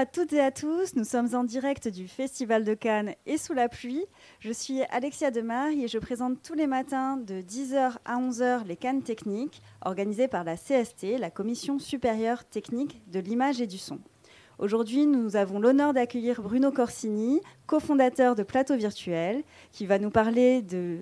[0.00, 3.52] à toutes et à tous, nous sommes en direct du Festival de Cannes et sous
[3.52, 4.06] la pluie.
[4.38, 8.76] Je suis Alexia Demarie et je présente tous les matins de 10h à 11h les
[8.76, 13.98] Cannes techniques organisées par la CST, la Commission supérieure technique de l'image et du son.
[14.58, 20.62] Aujourd'hui, nous avons l'honneur d'accueillir Bruno Corsini, cofondateur de Plateau Virtuel, qui va nous parler
[20.62, 21.00] de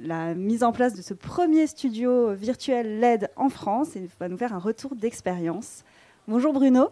[0.00, 4.36] la mise en place de ce premier studio virtuel LED en France et va nous
[4.36, 5.84] faire un retour d'expérience.
[6.26, 6.88] Bonjour Bruno.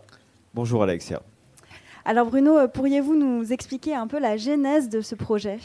[0.55, 1.21] Bonjour Alexia.
[2.05, 5.59] Alors Bruno, euh, pourriez-vous nous expliquer un peu la genèse de ce projet?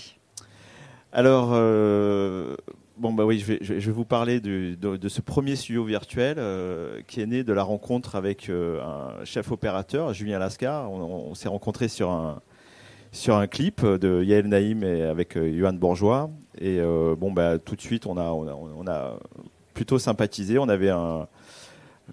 [1.14, 2.56] Alors, euh,
[2.98, 7.54] bah je vais, vous parler de, ce premier studio virtuel euh, qui est né de
[7.54, 10.92] la rencontre avec un chef opérateur, Julien Lascar.
[10.92, 16.30] On, s'est rencontrés sur un, clip de Yael Naïm et avec Johan Bourgeois.
[16.60, 19.18] Et bon, bah, tout de suite, on a,
[19.74, 20.58] plutôt sympathisé.
[20.58, 20.92] On avait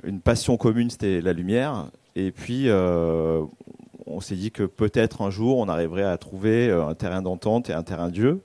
[0.04, 1.86] une passion commune, c'était la lumière.
[2.14, 2.68] Et puis,
[4.06, 7.70] on s'est dit que peut-être un jour, on arriverait à trouver euh, un terrain d'entente
[7.70, 8.40] et un terrain jeu.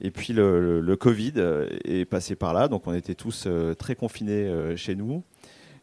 [0.00, 4.50] Et puis, le, Covid euh, est passé par là, donc on était tous très confinés
[4.76, 5.22] chez nous.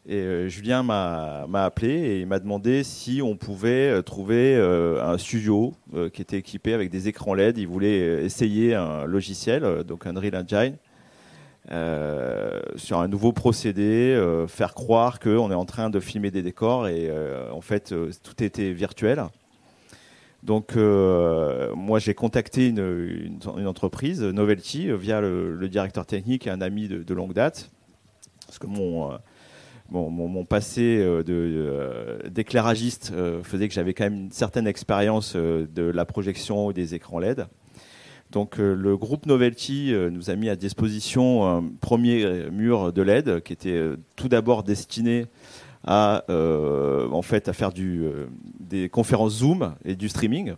[0.04, 5.74] Et Julien m'a appelé et il m'a demandé si on pouvait trouver un studio
[6.12, 7.58] qui était équipé avec des écrans LED.
[7.58, 10.91] Il voulait essayer un logiciel, donc un Unreal Engine, euh,
[11.70, 16.88] sur un nouveau procédé, euh, faire croire qu'on est en train de filmer des décors
[16.88, 19.24] et euh, en fait tout était virtuel.
[20.42, 27.32] Donc moi j'ai contacté une, entreprise, Novelty, via le, directeur technique un ami de, longue
[27.32, 27.70] date,
[28.46, 29.16] parce que mon,
[29.88, 31.06] mon, mon, passé
[32.28, 33.12] d'éclairagiste
[33.44, 37.46] faisait que j'avais quand même une certaine expérience de la projection des écrans LED.
[38.32, 42.90] Donc euh, le groupe Novelty euh, nous a mis à disposition un premier euh, mur
[42.90, 43.78] de LED qui était
[44.16, 45.26] tout d'abord destiné
[45.84, 46.24] à
[47.52, 47.70] faire
[48.60, 50.54] des conférences Zoom et du streaming.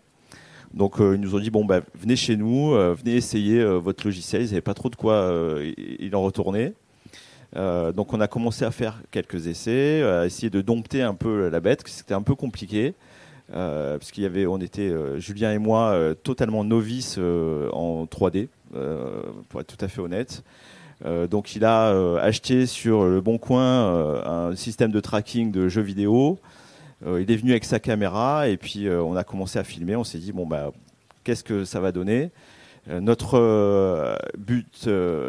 [0.73, 4.43] Donc ils nous ont dit bon bah, venez chez nous, venez essayer votre logiciel.
[4.43, 5.33] Ils n'avaient pas trop de quoi
[5.77, 6.75] il en retourner.
[7.55, 11.61] donc on a commencé à faire quelques essais, à essayer de dompter un peu la
[11.61, 12.95] bête, c'était un peu compliqué.
[13.53, 18.07] Euh, parce qu'il y avait, on était euh, Julien et moi euh, totalement novices en
[18.07, 18.49] 3D,
[19.49, 20.43] pour être tout à fait honnête.
[21.31, 21.91] donc il a
[22.21, 26.41] acheté sur le Bon Coin un système de tracking de jeux vidéo.
[27.07, 29.95] il est venu avec sa caméra et puis on a commencé à filmer.
[29.95, 30.73] On s'est dit bon bah
[31.23, 32.33] qu'est-ce que ça va donner?
[32.89, 34.89] Notre but,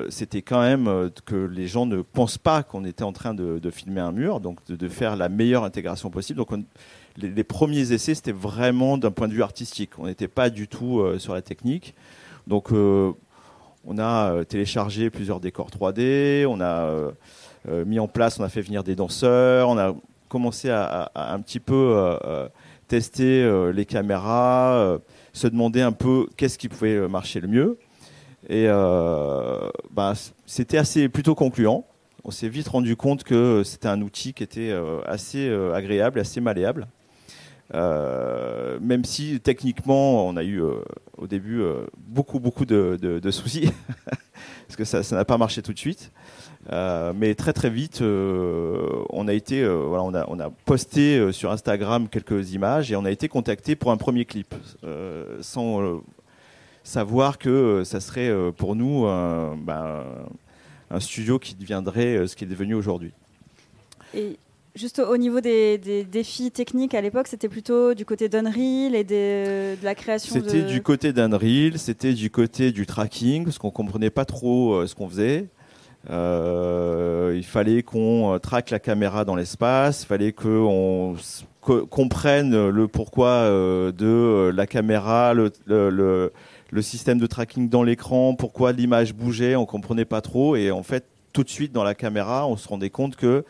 [0.10, 4.02] c'était quand même que les gens ne pensent pas qu'on était en train de, filmer
[4.02, 6.38] un mur, donc de, de, faire la meilleure intégration possible.
[6.38, 6.64] Donc on,
[7.18, 9.92] les, premiers essais, c'était vraiment d'un point de vue artistique.
[9.98, 11.96] On n'était pas du tout euh, sur la technique.
[12.48, 13.12] Donc, euh,
[13.86, 17.12] on a euh, téléchargé plusieurs décors 3D, on a
[17.86, 19.96] mis en place, on a fait venir des danseurs, on a
[20.30, 22.08] commencé à, un petit peu
[22.88, 25.00] tester les caméras,
[25.34, 27.80] se demander un peu qu'est-ce qui pouvait marcher le mieux.
[28.50, 30.14] Et bah,
[30.46, 31.86] c'était assez plutôt concluant.
[32.24, 34.72] On s'est vite rendu compte que c'était un outil qui était
[35.08, 36.88] assez agréable, assez malléable.
[37.74, 40.82] Euh, même si techniquement on a eu euh,
[41.18, 43.72] au début euh, beaucoup beaucoup de, soucis
[44.68, 46.12] parce que ça n'a pas marché tout de suite.
[46.72, 52.92] Mais très très vite on a été voilà on a posté sur Instagram quelques images
[52.92, 54.54] et on a été contacté pour un premier clip.
[55.42, 56.02] Sans
[56.84, 60.04] savoir que ça serait pour nous ben,
[60.90, 63.14] un studio qui deviendrait ce qui est devenu aujourd'hui
[64.76, 65.78] Juste au niveau des,
[66.12, 70.36] défis techniques à l'époque, c'était plutôt du côté d'Unreal et de la création.
[70.36, 74.88] C'était du côté d'Unreal, c'était du côté du tracking, parce qu'on comprenait pas trop euh,
[74.88, 75.48] ce qu'on faisait.
[76.10, 81.16] Euh, il fallait qu'on euh, traque la caméra dans l'espace, il fallait qu'on
[81.90, 89.14] comprenne le pourquoi de la caméra, le, le, système de tracking dans l'écran, pourquoi l'image
[89.14, 90.58] bougeait, on comprenait pas trop.
[90.58, 93.46] Et en fait, tout de suite dans la caméra, on se rendait compte que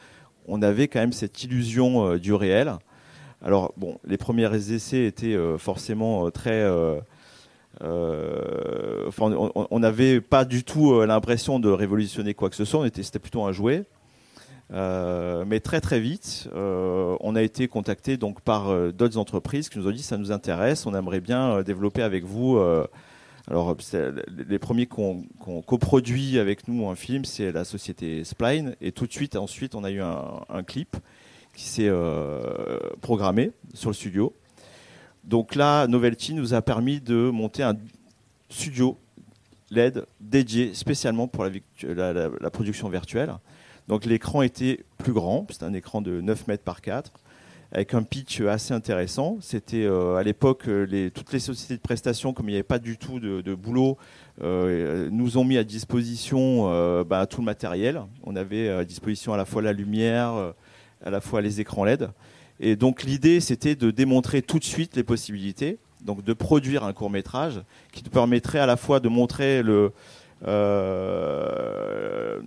[0.48, 2.74] on avait quand même cette illusion euh, du réel.
[3.44, 6.66] Alors, bon, les premiers essais étaient euh, forcément euh, très.
[9.20, 13.52] on n'avait pas du tout l'impression de révolutionner quoi que ce soit, c'était plutôt un
[13.52, 13.84] jouet.
[14.72, 19.92] mais très très vite, on a été contacté donc par d'autres entreprises qui nous ont
[19.92, 22.58] dit ça nous intéresse, on aimerait bien développer avec vous
[23.48, 23.78] alors,
[24.28, 25.24] les premiers qu'on
[25.68, 28.76] coproduit avec nous un film, c'est la société Spline.
[28.82, 30.98] Et tout de suite, ensuite, on a eu un, clip
[31.54, 34.34] qui s'est euh, programmé sur le studio.
[35.24, 37.76] Donc là, Novelty nous a permis de monter un
[38.50, 38.98] studio
[39.70, 43.34] LED dédié spécialement pour la, production virtuelle.
[43.88, 47.12] Donc l'écran était plus grand, c'est un écran de 9 mètres par 4,
[47.76, 49.38] avec un pitch assez intéressant.
[49.42, 52.98] C'était à l'époque les, toutes les sociétés de prestations, comme il n'y avait pas du
[52.98, 53.98] tout de, boulot,
[54.42, 58.02] nous ont mis à disposition bah, tout le matériel.
[58.24, 60.54] On avait à disposition à la fois la lumière,
[61.04, 62.10] à la fois les écrans LED.
[62.60, 66.94] Et donc l'idée, c'était de démontrer tout de suite les possibilités, donc de produire un
[66.94, 67.62] court métrage
[67.92, 69.92] qui te permettrait à la fois de montrer le,
[70.48, 72.40] euh,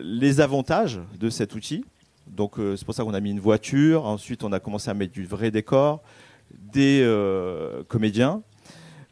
[0.00, 1.84] les avantages de cet outil.
[2.26, 4.04] Donc euh, c'est pour ça qu'on a mis une voiture.
[4.06, 6.02] Ensuite, on a commencé à mettre du vrai décor,
[6.52, 8.42] des euh, comédiens.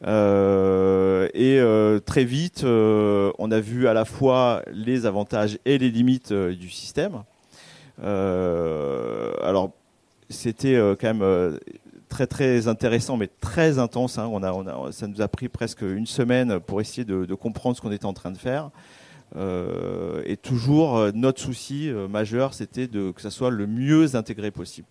[0.03, 1.61] et
[2.07, 7.23] très vite, on a vu à la fois les avantages et les limites du système.
[8.03, 9.73] alors
[10.31, 11.59] c'était euh, quand même euh,
[12.09, 14.17] très très intéressant, mais très intense.
[14.19, 14.29] Hein.
[14.33, 17.93] On a, ça nous a pris presque une semaine pour essayer de, comprendre ce qu'on
[17.93, 18.71] était en train de faire.
[19.37, 24.89] Euh, et toujours, notre souci majeur, c'était que ça soit le mieux intégré possible.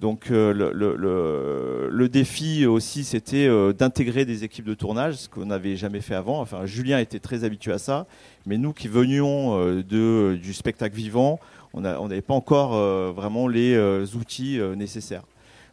[0.00, 6.14] Donc le, défi aussi, c'était d'intégrer des équipes de tournage, ce qu'on n'avait jamais fait
[6.14, 6.40] avant.
[6.40, 8.06] Enfin, Julien était très habitué à ça,
[8.46, 11.40] mais nous qui venions du spectacle vivant,
[11.74, 15.22] on n'avait pas encore euh, vraiment les euh, outils euh, nécessaires.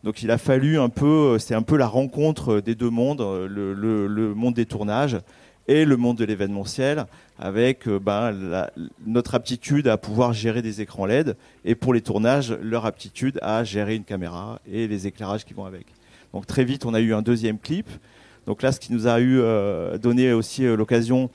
[0.03, 4.33] Donc il a fallu un peu, c'est un peu la rencontre des deux mondes, le,
[4.35, 5.17] monde des tournages
[5.67, 7.05] et le monde de l'événementiel,
[7.39, 8.67] avec ben,
[9.05, 13.63] notre aptitude à pouvoir gérer des écrans LED et pour les tournages, leur aptitude à
[13.63, 15.87] gérer une caméra et les éclairages qui vont avec.
[16.33, 17.89] Donc très vite, on a eu un deuxième clip.
[18.45, 19.41] Donc là, ce qui nous a eu
[19.99, 21.29] donné aussi l'occasion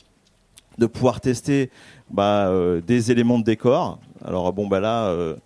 [0.78, 1.70] de pouvoir tester
[2.10, 2.52] bah,
[2.86, 3.98] des éléments de décor.
[4.24, 5.36] Alors bon bah là, euh,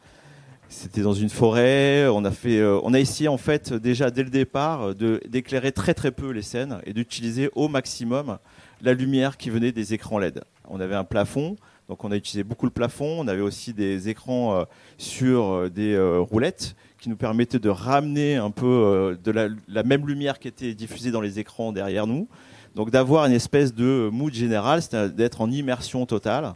[0.69, 2.07] c'était dans une forêt.
[2.09, 5.95] On a fait, euh, on a essayé en fait déjà dès le départ d'éclairer très
[5.95, 8.39] très peu les scènes et d'utiliser au maximum
[8.83, 10.43] la lumière qui venait des écrans LED.
[10.69, 11.57] On avait un plafond.
[11.89, 14.65] Donc on a utilisé beaucoup le plafond, on avait aussi des écrans euh,
[14.97, 20.49] sur des roulettes qui nous permettaient de ramener un peu de la, même lumière qui
[20.49, 22.27] était diffusée dans les écrans derrière nous.
[22.75, 26.55] Donc d'avoir une espèce de mood général, c'est d'être en immersion totale.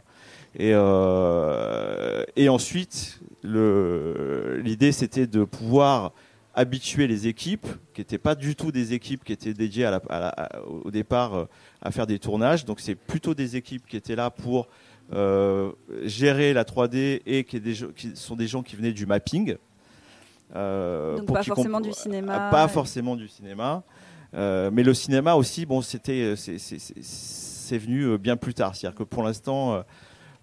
[0.59, 6.11] Euh, et ensuite, l'idée, c'était de pouvoir
[6.59, 10.01] habituer les équipes, qui n'étaient pas du tout des équipes qui étaient dédiées à
[10.83, 11.45] au départ euh,
[11.81, 12.65] à faire des tournages.
[12.65, 14.67] Donc c'est plutôt des équipes qui étaient là pour
[15.13, 15.71] euh,
[16.03, 17.61] gérer la 3D et qui,
[17.95, 19.55] qui, sont des gens qui venaient du mapping.
[20.53, 22.49] Donc pas forcément du cinéma.
[22.51, 23.81] Pas forcément du cinéma.
[24.33, 28.75] mais le cinéma aussi, bon, c'était, c'est venu bien plus tard.
[28.75, 29.81] C'est-à-dire que pour l'instant,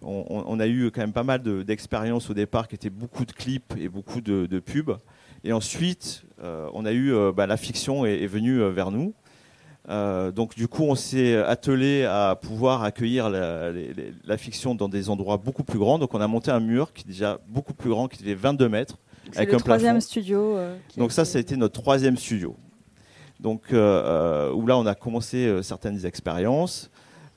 [0.00, 3.74] on, a eu quand même pas mal d'expériences au départ qui étaient beaucoup de clips
[3.78, 4.96] et beaucoup de, pubs.
[5.44, 9.14] Et ensuite, euh, on a eu euh, bah, la fiction est, venue euh, vers nous.
[10.32, 15.64] donc du coup, on s'est attelé à pouvoir accueillir la, fiction dans des endroits beaucoup
[15.64, 15.98] plus grands.
[15.98, 18.68] Donc on a monté un mur qui est déjà beaucoup plus grand, qui fait 22
[18.68, 18.98] mètres,
[19.34, 20.58] avec le un troisième studio.
[20.96, 22.56] donc ça, ça a été notre troisième studio.
[23.40, 26.90] Donc où là, on a commencé certaines expériences.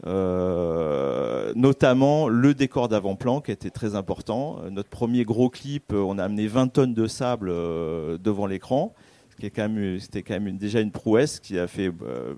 [0.07, 4.62] Euh, notamment le décor d'avant-plan qui était très important.
[4.72, 8.94] Notre premier gros clip, euh, on a amené 20 tonnes de sable euh, devant l'écran,
[9.42, 11.92] c'était quand même déjà une prouesse qui a fait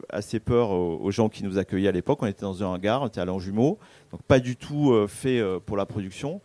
[0.09, 2.19] assez peur aux, gens qui nous accueillaient à l'époque.
[2.21, 3.79] On était dans un hangar, on était à l'Anjumeau,
[4.11, 6.41] donc pas du tout fait pour la production.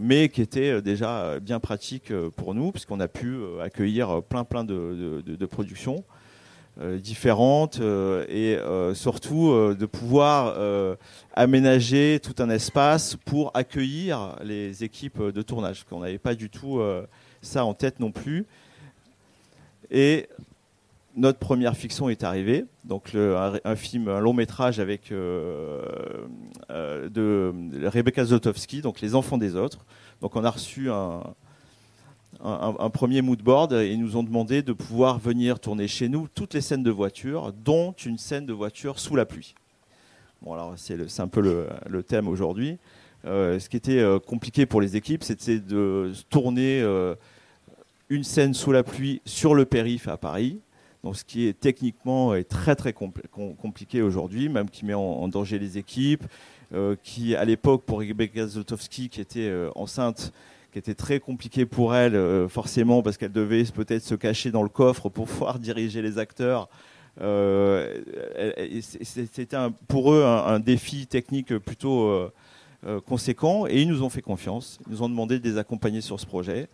[0.00, 5.46] mais qui était déjà bien pratique pour nous, puisqu'on a pu accueillir plein plein de
[5.50, 6.02] productions.
[6.80, 10.56] Euh, différentes euh, et euh, surtout de pouvoir
[11.34, 15.82] aménager tout un espace pour accueillir les équipes de tournage.
[15.84, 16.80] Qu'on n'avait pas du tout
[17.42, 18.46] ça en tête non plus.
[19.90, 20.28] Et
[21.16, 25.82] notre première fiction est arrivée, donc un, film, un long métrage avec de
[27.88, 29.84] Rebecca Zotowski, donc Les Enfants des autres.
[30.20, 31.22] Donc on a reçu un,
[32.44, 36.28] un, premier mood board et ils nous ont demandé de pouvoir venir tourner chez nous
[36.34, 39.54] toutes les scènes de voiture, dont une scène de voiture sous la pluie.
[40.42, 42.78] Bon, alors c'est un peu le, thème aujourd'hui.
[43.24, 47.16] Euh, ce qui était euh, compliqué pour les équipes, c'était de tourner euh,
[48.08, 50.60] une scène sous la pluie sur le périph' à Paris.
[51.02, 55.58] Donc, ce qui est techniquement est très très compliqué aujourd'hui, même qui met en, danger
[55.58, 56.24] les équipes,
[57.04, 60.32] qui à l'époque pour Rebecca Zotowski qui était enceinte
[60.72, 64.62] qui était très compliqué pour elle, euh, forcément, parce qu'elle devait peut-être se cacher dans
[64.62, 66.68] le coffre pour pouvoir diriger les acteurs.
[67.20, 68.00] Euh,
[69.02, 69.56] c'était
[69.88, 72.30] pour eux un, défi technique plutôt euh,
[73.06, 74.78] conséquent, et ils nous ont fait confiance.
[74.86, 76.68] Ils nous ont demandé de les accompagner sur ce projet.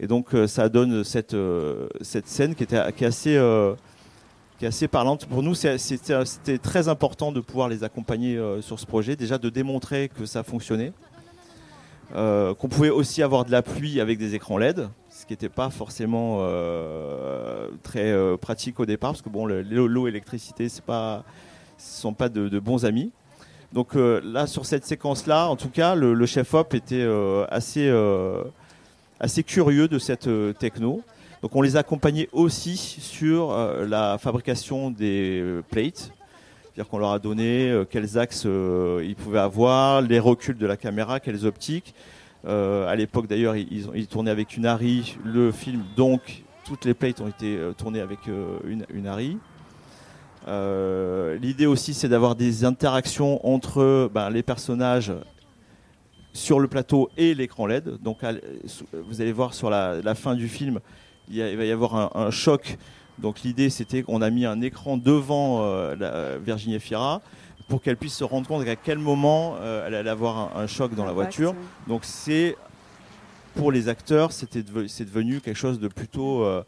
[0.00, 1.36] Et donc, ça donne cette,
[2.00, 3.38] cette scène qui, était, qui assez
[4.58, 5.26] qui est assez parlante.
[5.26, 10.08] Pour nous, c'était très important de pouvoir les accompagner sur ce projet, déjà de démontrer
[10.08, 10.94] que ça fonctionnait,
[12.14, 14.88] euh, qu'on pouvait aussi avoir de la pluie avec des écrans LED.
[15.08, 20.08] ce qui n'était pas forcément euh, très euh, pratique au départ, parce que bon, l'eau
[20.08, 21.22] et l'électricité, ce ne
[21.78, 23.12] sont pas de, bons amis.
[23.72, 27.08] Donc là, sur cette séquence-là, en tout cas, le, chef-op était
[27.48, 27.90] assez,
[29.18, 30.28] assez curieux de cette
[30.58, 31.00] techno.
[31.40, 33.56] Donc on les accompagnait aussi sur
[33.88, 36.12] la fabrication des plates.
[36.74, 41.20] C'est-à-dire qu'on leur a donné quels axes ils pouvaient avoir, les reculs de la caméra,
[41.20, 41.94] quelles optiques.
[42.44, 46.94] Euh, à l'époque d'ailleurs, ils, ils, tournaient avec une Harry le film, donc toutes les
[46.94, 49.38] plates ont été euh, tournées avec euh, une, une Harry.
[51.40, 55.12] L'idée aussi, c'est d'avoir des interactions entre ben, les personnages
[56.32, 58.02] sur le plateau et l'écran LED.
[58.02, 58.18] Donc,
[58.92, 60.80] vous allez voir sur la, fin du film,
[61.30, 62.76] il, va y avoir un, choc.
[63.22, 65.64] Donc, l'idée, c'était qu'on a mis un écran devant
[65.94, 67.22] la Virginie Fira
[67.72, 70.94] pour qu'elle puisse se rendre compte à quel moment euh, elle allait avoir un, choc
[70.94, 71.54] dans la voiture.
[71.86, 72.54] Donc c'est
[73.54, 76.62] pour les acteurs, c'était c'est devenu quelque chose de plutôt euh,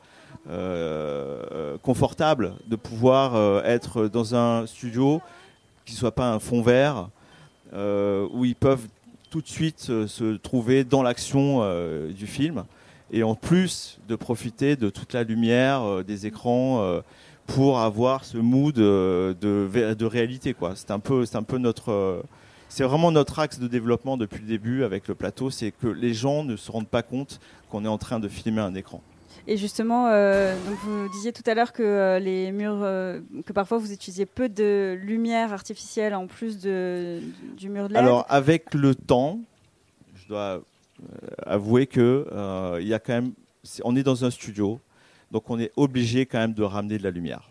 [0.48, 5.20] euh, confortable de pouvoir être dans un studio
[5.84, 7.10] qui soit pas un fond vert
[7.74, 8.86] où ils peuvent
[9.28, 11.60] tout de suite se trouver dans l'action
[12.08, 12.64] du film
[13.10, 17.02] et en plus de profiter de toute la lumière des écrans
[17.46, 20.54] pour avoir ce mood euh, de, de réalité.
[20.54, 20.72] Quoi.
[20.76, 22.22] C'est un peu, c'est un peu notre, euh,
[22.68, 26.14] c'est vraiment notre axe de développement depuis le début avec le plateau, c'est que les
[26.14, 29.02] gens ne se rendent pas compte qu'on est en train de filmer un écran.
[29.46, 32.80] Et justement, euh, donc vous disiez tout à l'heure que les murs,
[33.44, 37.20] que parfois vous utilisiez peu de lumière artificielle en plus de,
[37.54, 38.02] du mur de LED.
[38.02, 39.40] Alors avec le temps,
[40.14, 40.62] je dois
[41.44, 42.26] avouer que
[42.80, 43.32] il y a quand même,
[43.84, 44.80] on est dans un studio,
[45.30, 47.50] donc on est obligé quand même de ramener de la lumière.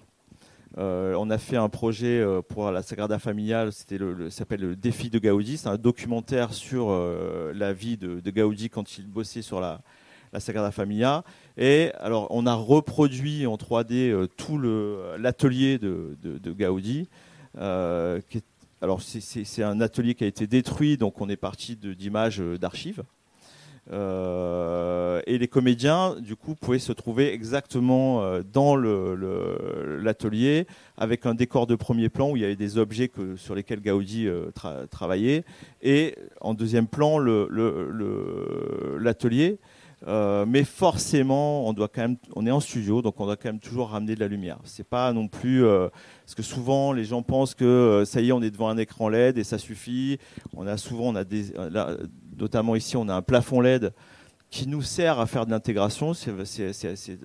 [0.77, 4.75] Euh, on a fait un projet euh, pour la Sagrada Familia, c'était le, s'appelle le
[4.75, 9.43] défi de Gaudi, c'est un documentaire sur euh, la vie de, Gaudi quand il bossait
[9.43, 9.81] sur la,
[10.39, 11.23] Sagrada Familia.
[11.57, 14.57] Et alors on a reproduit en 3D tout
[15.19, 16.17] l'atelier de,
[16.51, 17.07] Gaudi.
[17.55, 23.03] alors c'est, un atelier qui a été détruit, donc on est parti d'images d'archives.
[23.91, 30.65] Euh, et les comédiens, du coup, pouvaient se trouver exactement euh, dans l'atelier,
[30.97, 33.81] avec un décor de premier plan où il y avait des objets que, sur lesquels
[33.81, 34.51] Gaudi euh,
[34.89, 35.43] travaillait,
[35.81, 37.19] et en deuxième plan,
[38.99, 39.57] l'atelier.
[40.05, 43.59] Mais forcément, on doit quand même, on est en studio, donc on doit quand même
[43.59, 44.59] toujours ramener de la lumière.
[44.63, 48.41] C'est pas non plus parce que souvent les gens pensent que ça y est, on
[48.41, 50.17] est devant un écran LED et ça suffit.
[50.55, 51.23] On a souvent, on a
[52.37, 53.93] notamment ici, on a un plafond LED
[54.49, 56.13] qui nous sert à faire de l'intégration.
[56.13, 56.31] C'est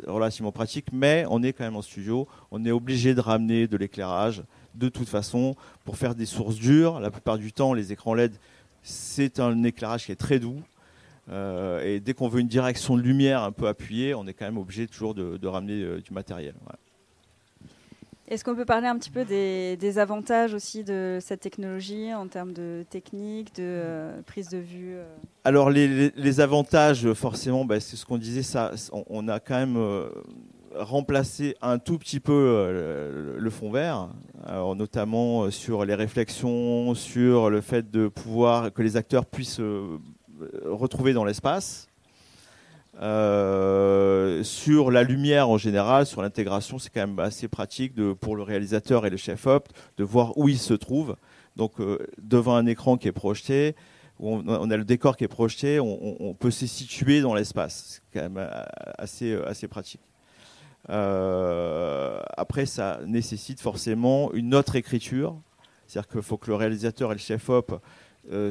[0.06, 2.26] relativement pratique, mais on est quand même en studio.
[2.50, 4.42] On est obligé de ramener de l'éclairage
[4.74, 7.00] de toute façon pour faire des sources dures.
[7.00, 8.32] La plupart du temps, les écrans LED,
[8.82, 10.62] c'est un éclairage qui est très doux.
[11.30, 14.46] Euh, et dès qu'on veut une direction de lumière un peu appuyée, on est quand
[14.46, 16.54] même obligé toujours de, ramener euh, du matériel.
[18.28, 22.52] Est-ce qu'on peut parler un petit peu des, avantages aussi de cette technologie en termes
[22.52, 24.96] de technique, de euh, prise de vue
[25.44, 29.78] Alors les, avantages, forcément, bah, c'est ce qu'on disait, ça, on, a quand même
[30.74, 34.10] remplacé un tout petit peu le, fond vert,
[34.76, 39.62] notamment sur les réflexions, sur le fait de pouvoir que les acteurs puissent
[40.64, 41.88] retrouver dans l'espace.
[43.00, 48.34] Euh, sur la lumière en général, sur l'intégration, c'est quand même assez pratique de, pour
[48.34, 51.16] le réalisateur et le chef-op de voir où il se trouve.
[51.56, 53.76] Donc euh, devant un écran qui est projeté,
[54.18, 58.00] on, on, a le décor qui est projeté, on, peut se situer dans l'espace.
[58.12, 58.64] C'est quand même euh,
[58.98, 60.00] assez, assez pratique.
[60.88, 65.36] après, ça nécessite forcément une autre écriture.
[65.86, 67.80] C'est-à-dire qu'il faut que le réalisateur et le chef-op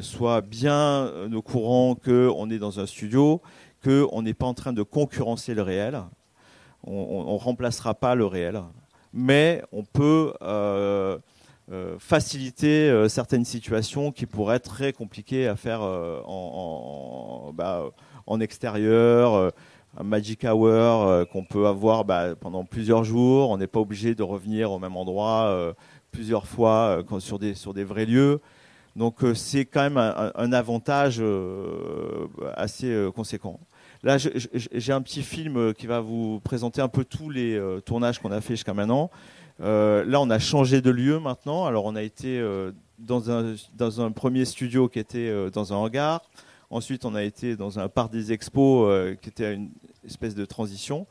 [0.00, 3.40] soient bien au courant qu'on est dans un studio
[3.82, 6.02] qu'on n'est pas en train de concurrencer le réel.
[6.84, 8.62] On ne remplacera pas le réel,
[9.12, 11.18] mais on peut euh,
[11.72, 17.84] euh, faciliter euh, certaines situations qui pourraient être très compliquées à faire en, bah,
[18.26, 19.52] en, extérieur.
[19.96, 23.50] un magic hour qu'on peut avoir bah, pendant plusieurs jours.
[23.50, 25.74] On n'est pas obligé de revenir au même endroit
[26.12, 28.40] plusieurs fois sur des vrais lieux.
[28.98, 31.22] Donc c'est quand même un avantage
[32.56, 33.58] assez conséquent.
[34.02, 37.80] Là, j'ai un petit film euh, qui va vous présenter un peu tous les euh,
[37.80, 39.10] tournages qu'on a fait jusqu'à maintenant.
[39.60, 41.66] Euh, là, on a changé de lieu maintenant.
[41.66, 42.40] Alors, on a été
[42.98, 46.22] dans, un, dans un premier studio qui était dans un hangar.
[46.70, 49.70] Ensuite, on a été dans un parc des expos qui était une
[50.06, 51.06] espèce de transition.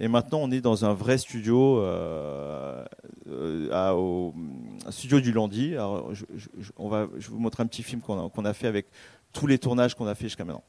[0.00, 1.84] Et maintenant, on est dans un vrai studio,
[3.28, 4.34] au
[4.88, 5.74] studio du Landy.
[5.74, 6.24] Alors, je,
[7.28, 8.86] vous montrer un petit film qu'on a, a fait avec
[9.32, 10.64] tous les tournages qu'on a fait jusqu'à maintenant.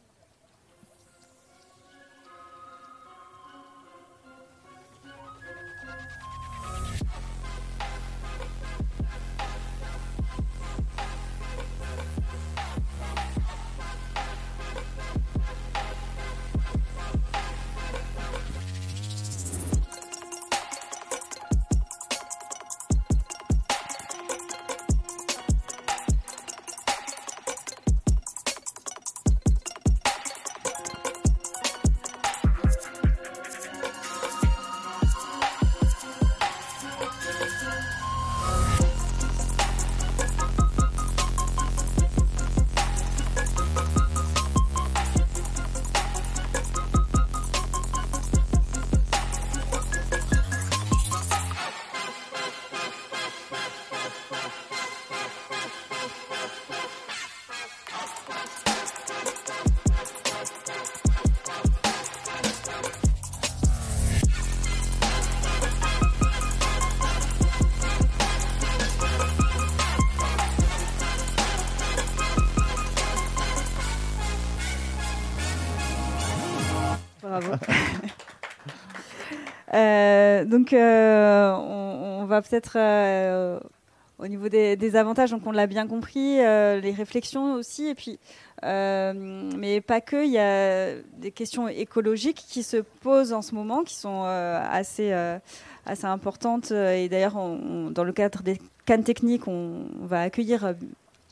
[79.72, 82.78] Donc, on, va peut-être
[84.20, 88.20] au niveau des, avantages, donc on l'a bien compris, les réflexions aussi, et puis,
[88.64, 93.84] mais pas que, il y a des questions écologiques qui se posent en ce moment,
[93.84, 95.14] qui sont assez,
[95.86, 96.72] assez importantes.
[96.72, 100.74] Et d'ailleurs, dans le cadre des cannes techniques, on, va accueillir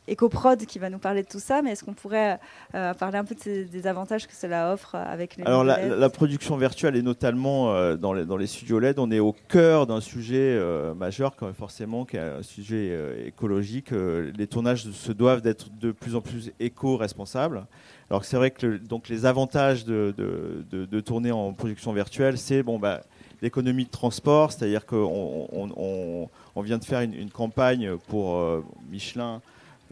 [0.10, 2.40] EcoProd qui va nous parler de tout ça, mais est-ce qu'on pourrait
[2.76, 6.96] euh, parler un peu des avantages que cela offre avec les Alors la, production virtuelle
[6.96, 10.38] et notamment euh, dans, les, dans, les, studios LED, on est au cœur d'un sujet
[10.58, 13.92] euh, majeur, quand forcément, qui est un sujet écologique.
[13.92, 17.66] les tournages se doivent d'être de plus en plus éco-responsables.
[18.10, 22.64] Alors c'est vrai que donc les avantages de, de, de, tourner en production virtuelle, c'est
[22.64, 23.02] bon bah
[23.42, 28.42] l'économie de transport, c'est-à-dire qu'on on, on, vient de faire une, une campagne pour
[28.90, 29.42] Michelin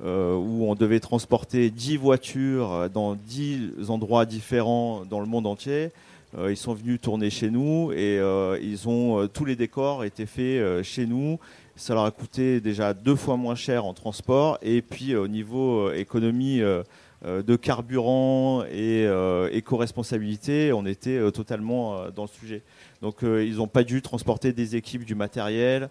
[0.03, 5.89] euh, où on devait transporter 10 voitures dans 10 endroits différents dans le monde entier.
[6.38, 10.27] Euh, ils sont venus tourner chez nous et euh, ils ont tous les décors été
[10.27, 11.39] faits chez nous.
[11.75, 15.91] Ça leur a coûté déjà deux fois moins cher en transport et puis au niveau
[15.91, 19.07] économie de carburant et
[19.51, 22.62] éco-responsabilité, on était totalement dans le sujet.
[23.01, 25.89] Donc ils n'ont pas dû transporter des équipes, du matériel.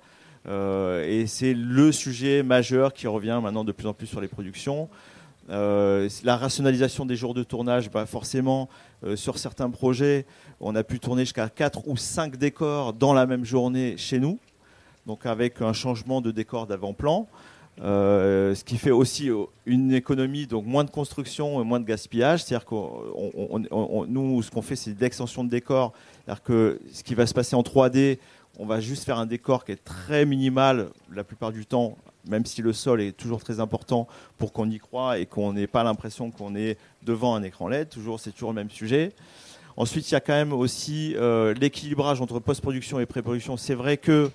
[0.49, 4.29] Euh, et c'est le sujet majeur qui revient maintenant de plus en plus sur les
[4.29, 4.89] productions.
[5.51, 8.69] Euh, la rationalisation des jours de tournage, bah forcément,
[9.05, 10.27] euh, sur certains projets,
[10.61, 14.39] on a pu tourner jusqu'à 4 ou 5 décors dans la même journée chez nous,
[15.07, 17.29] donc avec un changement de décor d'avant-plan.
[17.79, 19.31] ce qui fait aussi
[19.67, 22.43] une économie, donc moins de construction et moins de gaspillage.
[22.43, 25.93] C'est-à-dire que nous, ce qu'on fait, c'est l'extension de décor.
[26.25, 28.19] C'est-à-dire que ce qui va se passer en 3D,
[28.59, 32.47] on va juste faire un décor qui est très minimal la plupart du temps, même
[32.47, 35.85] si le sol est toujours très important pour qu'on y croit et qu'on n'ait pas
[35.85, 37.89] l'impression qu'on est devant un écran LED.
[37.89, 39.13] Toujours, c'est toujours le même sujet.
[39.77, 43.59] Ensuite, il y a quand même aussi euh, l'équilibrage entre post-production et pré-production.
[43.59, 44.31] C'est vrai que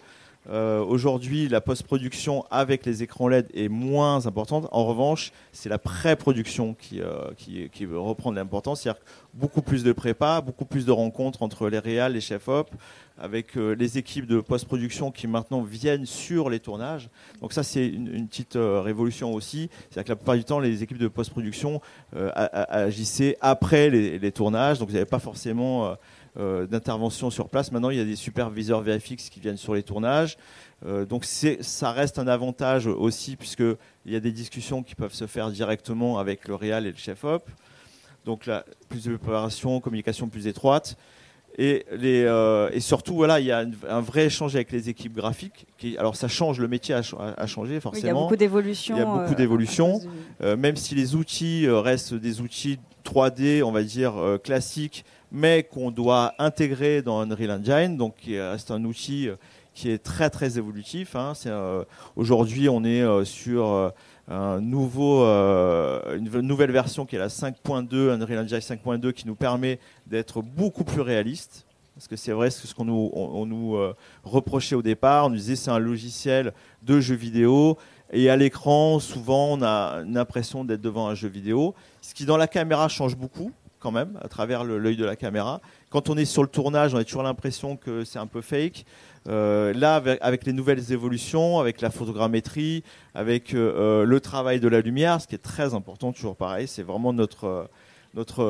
[0.49, 4.67] euh, aujourd'hui, la post-production avec les écrans LED est moins importante.
[4.71, 8.81] En revanche, c'est la pré-production qui, euh, qui, reprendre l'importance.
[8.81, 9.01] C'est-à-dire
[9.33, 12.69] beaucoup plus de prépa, beaucoup plus de rencontres entre les réals, les chefs-op,
[13.17, 17.09] avec euh, les équipes de post-production qui maintenant viennent sur les tournages.
[17.41, 19.69] Donc ça, c'est une, petite révolution aussi.
[19.89, 21.81] C'est-à-dire que la plupart du temps, les équipes de post-production
[22.43, 24.79] agissaient après les, les, tournages.
[24.79, 25.95] Donc vous n'avez pas forcément
[26.37, 27.73] euh, d'intervention sur place.
[27.73, 30.37] Maintenant, il y a des superviseurs VFX qui viennent sur les tournages.
[30.85, 35.27] Euh, donc ça reste un avantage aussi puisqu'il y a des discussions qui peuvent se
[35.27, 37.49] faire directement avec le réal et le chef-op.
[38.25, 40.97] Donc là, plus de préparation, communication plus étroite.
[41.57, 45.15] Et, les, euh, et, surtout, voilà, il y a un vrai échange avec les équipes
[45.15, 45.65] graphiques.
[45.77, 47.01] Qui, alors, ça change, le métier a,
[47.45, 48.03] changé forcément.
[48.03, 48.95] il y a beaucoup d'évolutions.
[48.95, 49.99] Il y a beaucoup d'évolutions.
[50.39, 56.33] même si les outils restent des outils 3D, on va dire, classiques, mais qu'on doit
[56.39, 57.97] intégrer dans Unreal Engine.
[57.97, 59.35] Donc, c'est un outil euh,
[59.73, 61.15] qui est très très évolutif.
[61.15, 61.33] Hein.
[61.45, 61.85] Euh,
[62.17, 63.91] aujourd'hui, on est euh, sur
[64.29, 70.41] nouveau, une nouvelle version qui est la 5.2, Unreal Engine 5.2, qui nous permet d'être
[70.41, 71.65] beaucoup plus réaliste.
[71.95, 73.11] Parce que c'est vrai, ce qu'on nous,
[73.45, 73.77] nous
[74.23, 75.25] reprochait au départ.
[75.25, 77.77] On nous disait c'est un logiciel de jeu vidéo.
[78.13, 81.75] Et à l'écran, souvent, on a l'impression d'être devant un jeu vidéo.
[82.01, 85.59] Ce qui, dans la caméra, change beaucoup quand même, à travers l'œil de la caméra.
[85.89, 88.85] Quand on est sur le tournage, on a toujours l'impression que c'est un peu fake.
[89.29, 94.67] Euh, là, avec, les nouvelles évolutions, avec la photogrammétrie, avec euh, euh, le travail de
[94.67, 97.69] la lumière, ce qui est très important, toujours pareil, c'est vraiment notre
[98.13, 98.43] notre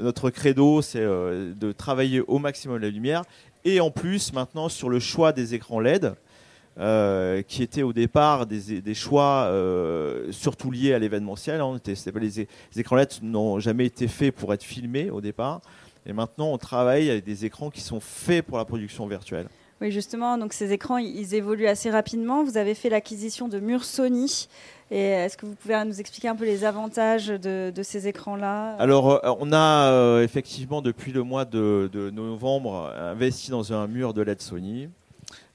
[0.00, 3.22] notre credo, c'est de travailler au maximum la lumière.
[3.64, 6.14] Et en plus, maintenant, sur le choix des écrans LED.
[7.48, 11.60] Qui étaient au départ des, choix euh, surtout liés à l'événementiel.
[11.60, 11.76] Hein.
[11.84, 15.60] Les, écrans LED n'ont jamais été faits pour être filmés au départ.
[16.06, 19.48] Et maintenant, on travaille avec des écrans qui sont faits pour la production virtuelle.
[19.80, 22.42] Oui, justement, donc ces écrans, ils évoluent assez rapidement.
[22.42, 24.48] Vous avez fait l'acquisition de murs Sony.
[24.90, 28.74] Et est-ce que vous pouvez nous expliquer un peu les avantages de, ces écrans-là?
[28.78, 34.22] Alors, euh, on a effectivement, depuis le mois de, novembre, investi dans un mur de
[34.22, 34.88] LED Sony.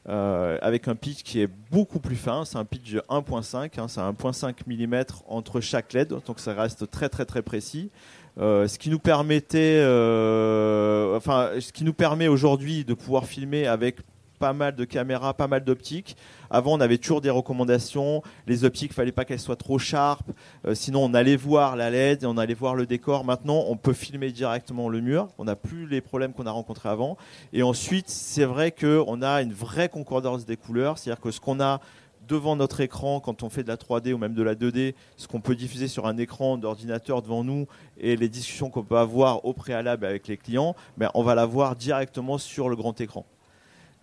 [0.10, 2.44] Euh, avec un pitch qui est beaucoup plus fin.
[2.44, 6.92] C'est un pitch de 1.5, hein, c'est 1.5 mm entre chaque LED, donc ça reste
[6.92, 7.90] très très très précis.
[8.38, 13.66] Euh, ce qui nous permettait, euh, enfin, ce qui nous permet aujourd'hui de pouvoir filmer
[13.66, 13.98] avec
[14.44, 16.18] pas mal de caméras, pas mal d'optiques.
[16.50, 18.22] Avant, on avait toujours des recommandations.
[18.46, 20.30] Les optiques, fallait pas qu'elles soient trop sharp.
[20.68, 23.24] Euh, sinon, on allait voir la LED, on allait voir le décor.
[23.24, 25.30] Maintenant, on peut filmer directement le mur.
[25.38, 27.16] On n'a plus les problèmes qu'on a rencontrés avant.
[27.54, 30.98] Et ensuite, c'est vrai qu'on a une vraie concordance des couleurs.
[30.98, 31.80] C'est-à-dire que ce qu'on a
[32.28, 35.26] devant notre écran quand on fait de la 3D ou même de la 2D, ce
[35.26, 37.66] qu'on peut diffuser sur un écran d'ordinateur devant nous
[37.98, 41.78] et les discussions qu'on peut avoir au préalable avec les clients, ben, on va l'avoir
[41.78, 43.26] directement sur le grand écran.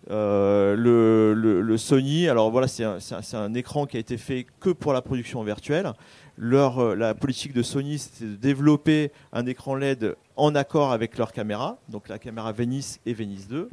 [0.09, 5.01] Euh, le, Sony, alors voilà, c'est un, écran qui a été fait que pour la
[5.01, 5.91] production virtuelle.
[6.37, 11.17] Leur, euh, la politique de Sony, c'était de développer un écran LED en accord avec
[11.17, 13.69] leur caméra, donc la caméra Venice et Venice 2.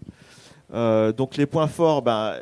[0.74, 2.34] Euh, donc les points forts, ben,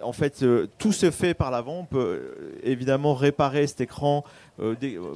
[0.00, 0.44] en fait,
[0.78, 1.80] tout se fait par l'avant.
[1.80, 4.24] On peut évidemment réparer cet écran.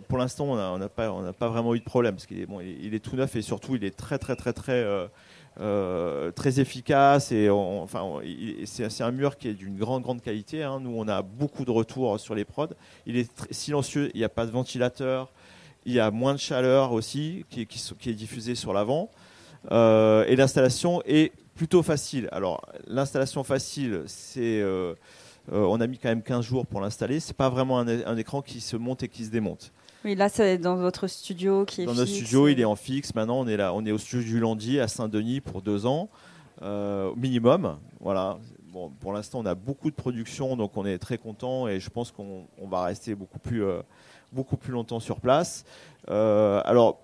[0.08, 2.98] pour l'instant, on n'a pas, vraiment eu de problème parce qu'il est, bon, il est
[2.98, 5.08] tout neuf et surtout, il est très, très, très, très
[5.60, 7.50] euh, très efficace et
[8.64, 10.62] c'est un mur qui est d'une grande qualité.
[10.62, 10.80] Hein.
[10.80, 12.68] Nous on a beaucoup de retours sur les prods.
[13.06, 15.32] Il est silencieux, il n'y a pas de ventilateur,
[15.84, 19.10] il y a moins de chaleur aussi qui, qui, est diffusée sur l'avant
[19.72, 22.28] euh, et l'installation est plutôt facile.
[22.30, 24.62] Alors l'installation facile, c'est
[25.52, 27.20] euh, on a mis quand même 15 jours pour l'installer.
[27.20, 29.72] C'est pas vraiment un, écran qui se monte et qui se démonte.
[30.04, 33.14] Oui, là, c'est dans votre studio qui est Dans notre studio, il est en fixe.
[33.14, 36.08] Maintenant, on est là, on est au studio du Landy à Saint-Denis pour deux ans,
[36.62, 37.78] euh, minimum.
[38.00, 38.38] Voilà.
[38.72, 41.90] Bon, pour l'instant, on a beaucoup de production, donc on est très content et je
[41.90, 43.80] pense qu'on va rester beaucoup plus, euh,
[44.32, 45.64] beaucoup plus longtemps sur place.
[46.10, 47.00] Euh, alors,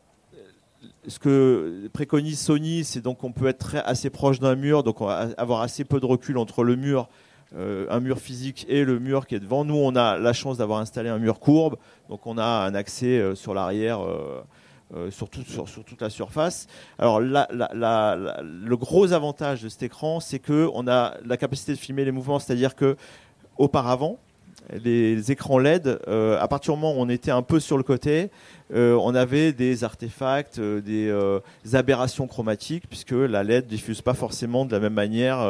[1.08, 5.06] ce que préconise Sony, c'est donc qu'on peut être assez proche d'un mur, donc on
[5.06, 7.08] va avoir assez peu de recul entre le mur
[7.56, 9.64] euh, un mur physique et le mur qui est devant.
[9.64, 11.76] Nous, on a la chance d'avoir installé un mur courbe,
[12.08, 14.00] donc on a un accès euh, sur l'arrière.
[14.02, 16.68] Euh, sur, toute la surface.
[16.98, 22.12] Alors le gros avantage de cet écran, c'est qu'on a la capacité de filmer les
[22.12, 22.96] mouvements, c'est-à-dire que
[23.56, 24.18] auparavant,
[24.82, 28.30] les écrans LED, à partir du moment où on était un peu sur le côté,
[28.72, 31.14] on avait des artefacts, des,
[31.72, 35.46] aberrations chromatiques, puisque la LED diffuse pas forcément de la même manière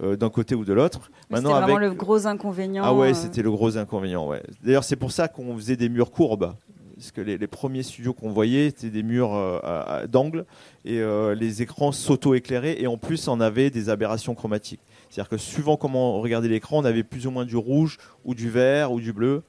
[0.00, 1.10] d'un côté ou de l'autre.
[1.34, 2.82] C'était vraiment le gros inconvénient.
[2.84, 3.14] Ah ouais, euh.
[3.14, 4.26] c'était le gros inconvénient.
[4.26, 4.42] Ouais.
[4.62, 6.54] D'ailleurs, c'est pour ça qu'on faisait des murs courbes.
[6.96, 10.46] Parce que les, premiers studios qu'on voyait, c'était des murs euh, d'angle
[10.86, 14.80] et euh, les écrans s'auto-éclairaient et en plus, on avait des aberrations chromatiques.
[15.10, 18.34] C'est-à-dire que suivant comment on regardait l'écran, on avait plus ou moins du rouge ou
[18.34, 19.42] du vert ou du bleu.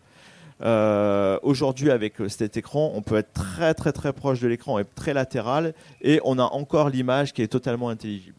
[1.44, 5.14] Aujourd'hui, avec cet écran, on peut être très très très proche de l'écran et très
[5.14, 8.38] latéral, et on a encore l'image qui est totalement intelligible.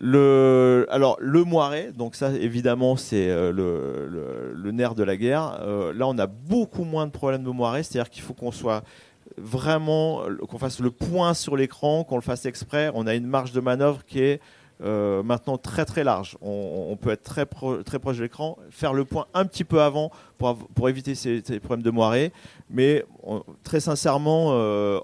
[0.00, 3.50] Le, alors le moiré, donc ça évidemment c'est euh,
[4.54, 5.58] le, nerf de la guerre.
[5.62, 8.84] Euh, là on a beaucoup moins de problèmes de moiré, c'est-à-dire qu'il faut qu'on soit
[9.38, 12.90] vraiment, qu'on fasse le point sur l'écran, qu'on le fasse exprès.
[12.94, 14.40] On a une marge de manœuvre qui est
[14.80, 16.36] euh, maintenant très très large.
[16.40, 17.46] On, peut être très,
[17.84, 21.42] très proche de l'écran, faire le point un petit peu avant pour, pour éviter ces,
[21.58, 22.32] problèmes de moiré.
[22.70, 23.04] Mais
[23.64, 25.00] très sincèrement, euh,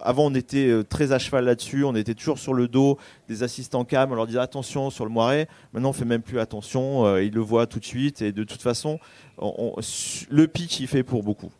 [0.00, 3.42] avant on était euh, très à cheval là-dessus, on était toujours sur le dos des
[3.42, 5.48] assistants cam, on leur disait attention sur le moiré.
[5.74, 8.62] Maintenant on fait même plus attention, ils le voient tout de suite et de toute
[8.62, 8.98] façon,
[9.38, 11.52] le pitch il fait pour beaucoup.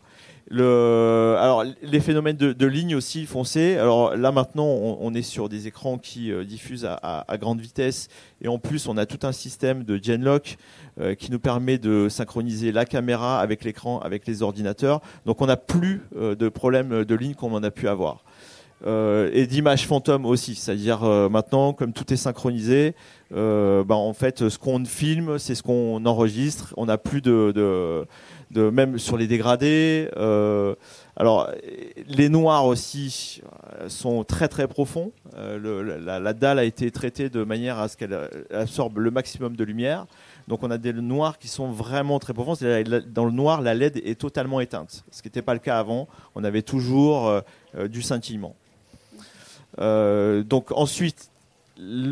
[0.53, 3.77] Le, alors les phénomènes de, ligne aussi foncées.
[3.77, 8.09] Alors là maintenant, on, est sur des écrans qui euh, diffusent à, grande vitesse
[8.43, 10.57] et en plus on a tout un système de Genlock
[11.01, 15.01] euh, qui nous permet de synchroniser la caméra avec l'écran, avec les ordinateurs.
[15.25, 18.25] Donc on n'a plus euh, de problèmes de ligne qu'on en a pu avoir.
[18.85, 22.97] et d'images fantômes aussi, c'est-à-dire maintenant comme tout est synchronisé,
[23.31, 26.75] ben, en fait ce qu'on filme c'est ce qu'on enregistre.
[26.77, 28.05] On n'a plus de de
[28.57, 30.09] même sur les dégradés.
[30.17, 30.75] Euh,
[31.17, 31.51] alors,
[32.09, 33.43] les noirs aussi
[33.81, 35.13] euh, sont très très profonds.
[35.37, 38.17] Euh, la, dalle a été traitée de manière à ce qu'elle
[38.53, 40.07] absorbe le maximum de lumière.
[40.49, 42.55] Donc, on a des noirs qui sont vraiment très profonds.
[43.09, 46.09] Dans le noir, la LED est totalement éteinte, ce qui n'était pas le cas avant.
[46.35, 47.43] On avait toujours
[47.89, 48.57] du scintillement.
[49.79, 51.30] donc ensuite,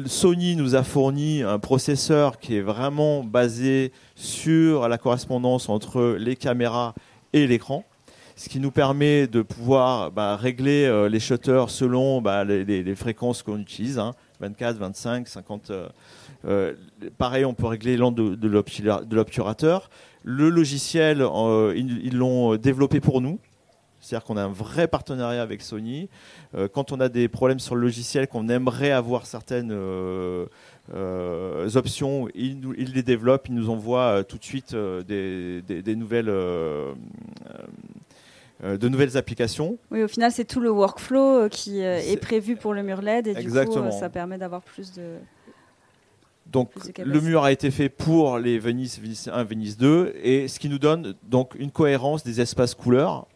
[0.06, 6.36] Sony nous a fourni un processeur qui est vraiment basé sur la correspondance entre les
[6.36, 6.94] caméras
[7.34, 7.84] et l'écran,
[8.36, 13.42] ce qui nous permet de pouvoir bah, régler euh, les shutters selon bah, les, fréquences
[13.42, 14.00] qu'on utilise,
[14.40, 15.72] 24, 25, 50.
[17.18, 19.90] pareil, on peut régler l'angle de, l'obturateur.
[20.22, 23.38] Le logiciel, euh, ils l'ont développé pour nous.
[24.08, 26.08] C'est-à-dire qu'on a un vrai partenariat avec Sony.
[26.54, 30.46] Euh, quand on a des problèmes sur le logiciel, qu'on aimerait avoir certaines euh,
[30.94, 32.58] euh, options, ils,
[32.94, 35.62] les développent, ils nous envoient tout de suite des,
[35.94, 36.32] nouvelles
[38.64, 39.76] de nouvelles applications.
[39.90, 43.34] Oui, au final, c'est tout le workflow qui est, prévu pour le mur LED et
[43.34, 45.16] du coup, ça permet d'avoir plus de.
[46.46, 50.58] Donc, le mur a été fait pour les Venice, Venice 1, Venice 2, et ce
[50.58, 53.26] qui nous donne donc une cohérence des espaces couleurs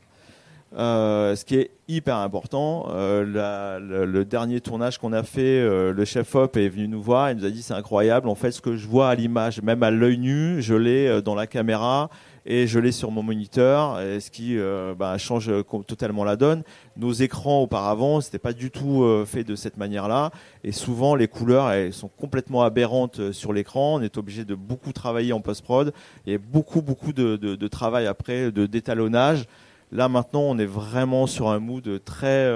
[0.77, 2.87] ce qui est hyper important.
[2.91, 7.45] le, dernier tournage qu'on a fait, le chef op est venu nous voir, il nous
[7.45, 10.19] a dit c'est incroyable, en fait ce que je vois à l'image, même à l'œil
[10.19, 12.09] nu, je l'ai dans la caméra
[12.45, 15.51] et je l'ai sur mon moniteur, ce qui euh, bah, change
[15.87, 16.63] totalement la donne.
[16.97, 20.31] Nos écrans auparavant, c'était pas du tout euh, fait de cette manière-là,
[20.65, 23.97] et souvent les couleurs elles sont complètement aberrantes euh, sur l'écran.
[23.97, 25.93] On est obligé de beaucoup travailler en post-prod,
[26.27, 29.47] il y a beaucoup beaucoup de, de, travail après, de d'étalonnage.
[29.93, 32.51] Là maintenant, on est vraiment sur un mood très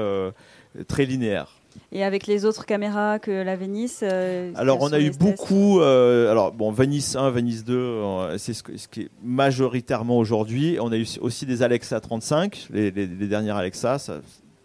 [0.88, 1.56] très linéaire.
[1.92, 5.80] Et avec les autres caméras que la Venice euh, Alors, on a eu beaucoup.
[5.80, 10.78] Euh, alors, bon, Venice 1, Venice 2, euh, c'est ce, qui est majoritairement aujourd'hui.
[10.80, 14.16] On a eu aussi des Alexa 35, les, dernières Alexa, ça a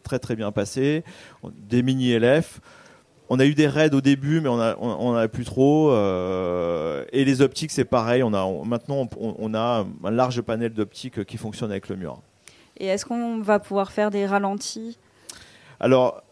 [0.03, 1.03] très très bien passé.
[1.69, 2.59] Des mini LF.
[3.29, 5.93] On a eu des raids au début, mais on on, a plus trop.
[5.93, 8.23] et les optiques, c'est pareil.
[8.23, 12.21] On a, maintenant, on, on, a un large panel d'optiques qui fonctionne avec le mur.
[12.77, 14.97] Et est-ce qu'on va pouvoir faire des ralentis?
[15.79, 16.23] Alors,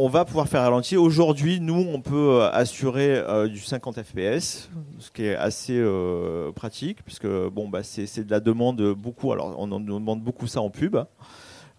[0.00, 1.02] on va pouvoir faire ralentir.
[1.02, 6.52] Aujourd'hui, nous, on peut euh, assurer euh, du 50 fps, ce qui est assez euh,
[6.52, 9.32] pratique, puisque bon, bah, c'est de la demande beaucoup.
[9.32, 10.96] Alors, on en demande beaucoup ça en pub.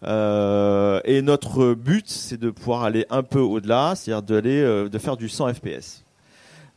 [0.04, 5.54] et notre but, c'est de pouvoir aller un peu au-delà, c'est-à-dire de faire du 100
[5.54, 6.04] fps.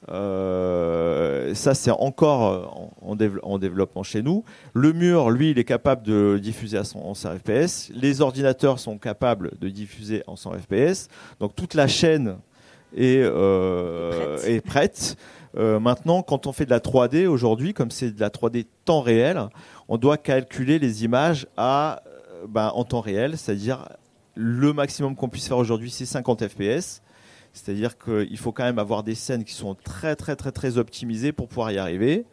[0.08, 2.48] Euh, ça, c'est encore
[3.02, 4.44] euh, en, développement chez nous.
[4.74, 7.90] Le mur, lui, il est capable de diffuser à 100, 100 fps.
[7.94, 11.08] Les ordinateurs sont capables de diffuser en 100 fps.
[11.40, 12.36] Donc toute la chaîne
[12.96, 15.16] est, euh, prête.
[15.54, 19.48] maintenant, quand on fait de la 3D aujourd'hui, comme c'est de la 3D temps réel,
[19.88, 22.02] on doit calculer les images à,
[22.48, 23.88] ben, en temps réel, c'est-à-dire
[24.34, 27.01] le maximum qu'on puisse faire aujourd'hui, c'est 50 fps.
[27.52, 31.32] C'est-à-dire qu'il faut quand même avoir des scènes qui sont très très très très optimisées
[31.32, 32.24] pour pouvoir y arriver.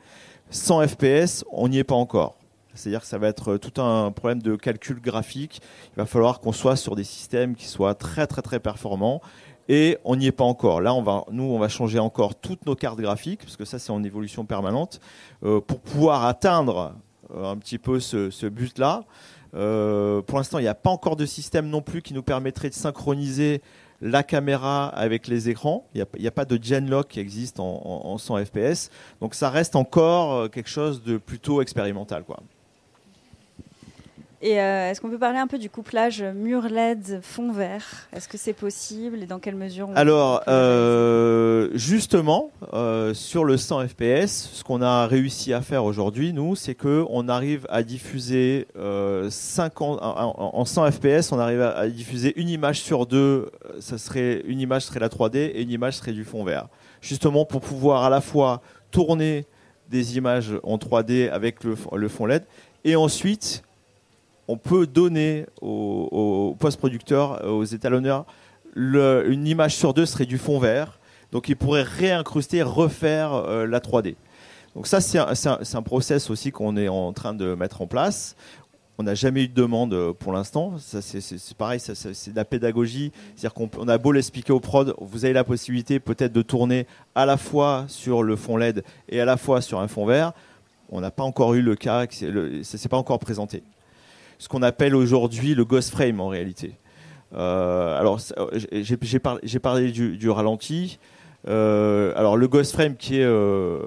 [0.50, 2.38] Sans FPS, on n'y est pas encore.
[2.74, 5.62] C'est-à-dire que ça va être tout un problème de calcul graphique.
[5.94, 9.22] Il va falloir qu'on soit sur des systèmes qui soient très très très performants.
[9.68, 10.82] Et on n'y est pas encore.
[10.82, 10.96] Là,
[11.32, 14.44] nous, on va changer encore toutes nos cartes graphiques, parce que ça, c'est en évolution
[14.44, 15.00] permanente,
[15.44, 16.96] euh, pour pouvoir atteindre
[17.36, 19.04] euh, un petit peu ce, but-là.
[19.54, 22.70] Euh, pour l'instant, il n'y a pas encore de système non plus qui nous permettrait
[22.70, 23.62] de synchroniser
[24.02, 25.88] la caméra avec les écrans.
[25.94, 28.90] Il n'y a, pas de genlock qui existe en, 100 fps.
[29.22, 32.24] Donc ça reste encore euh, quelque chose de plutôt expérimental.
[32.24, 32.40] Quoi.
[34.41, 38.08] Et euh, est-ce qu'on peut parler un peu du couplage mur LED fond vert?
[38.15, 43.89] Est-ce que c'est possible et dans quelle mesure Alors, euh, justement, euh, sur le 100
[43.89, 48.67] fps, ce qu'on a réussi à faire aujourd'hui, nous, c'est que on arrive à diffuser
[49.30, 53.52] 50, en, 100 fps, on arrive à, diffuser une image sur deux.
[53.82, 56.69] Ça serait une image serait la 3D et une image serait du fond vert.
[57.02, 59.45] Justement pour pouvoir à la fois tourner
[59.89, 62.45] des images en 3D avec le, le fond LED
[62.86, 63.63] et ensuite
[64.50, 68.26] on peut donner aux, post-producteurs, aux étalonneurs,
[68.76, 71.00] une image sur deux serait du fond vert.
[71.32, 74.16] Donc ils pourraient réincruster, refaire euh, la 3D.
[74.76, 78.36] Donc ça, c'est un, process aussi qu'on est en train de mettre en place.
[78.98, 80.74] On n'a jamais eu de demande euh, pour l'instant.
[80.80, 83.12] C'est pareil, c'est de la pédagogie.
[83.36, 87.28] C'est-à-dire qu'on a beau l'expliquer au prod, vous avez la possibilité peut-être de tourner à
[87.28, 90.34] la fois sur le fond LED et à la fois sur un fond vert.
[90.90, 93.62] On n'a pas encore eu le cas, ça ne s'est pas encore présenté
[94.39, 96.73] ce qu'on appelle aujourd'hui le ghost frame en réalité.
[97.36, 98.19] Euh, alors,
[98.71, 100.97] j'ai parlé, du, ralenti.
[101.47, 103.80] Euh, alors, le ghost frame qui est euh,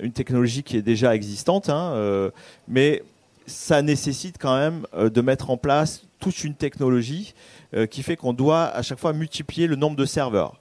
[0.00, 2.30] une technologie qui est déjà existante, hein,
[2.68, 3.02] mais
[3.46, 7.34] ça nécessite quand même de mettre en place toute une technologie
[7.90, 10.54] qui fait qu'on doit à chaque fois multiplier le nombre de serveurs.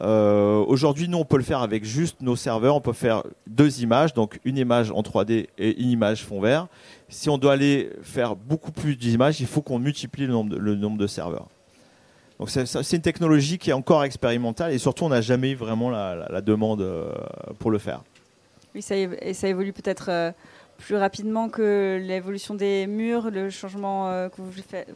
[0.00, 2.76] Aujourd'hui, nous, on peut le faire avec juste nos serveurs.
[2.76, 6.68] On peut faire deux images, donc une image en 3D et une image fond vert
[7.14, 11.06] si on doit aller faire beaucoup plus d'images, il faut qu'on multiplie le nombre de,
[11.06, 11.48] serveurs.
[12.38, 15.90] Donc c'est une technologie qui est encore expérimentale et surtout on n'a jamais eu vraiment
[15.90, 17.12] la, demande euh,
[17.60, 18.02] pour le faire.
[18.74, 20.32] Oui, ça, et ça évolue peut-être euh,
[20.78, 24.50] plus rapidement que l'évolution des murs, le changement euh, que, vous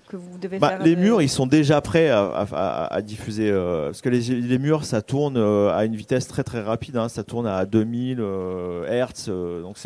[0.08, 3.50] que, vous devez bah, faire Les murs, ils sont déjà prêts à, diffuser.
[3.52, 6.96] parce que les, murs, ça tourne à une vitesse très très rapide.
[6.96, 9.30] Hein, ça tourne à 2000 Hz.
[9.62, 9.76] donc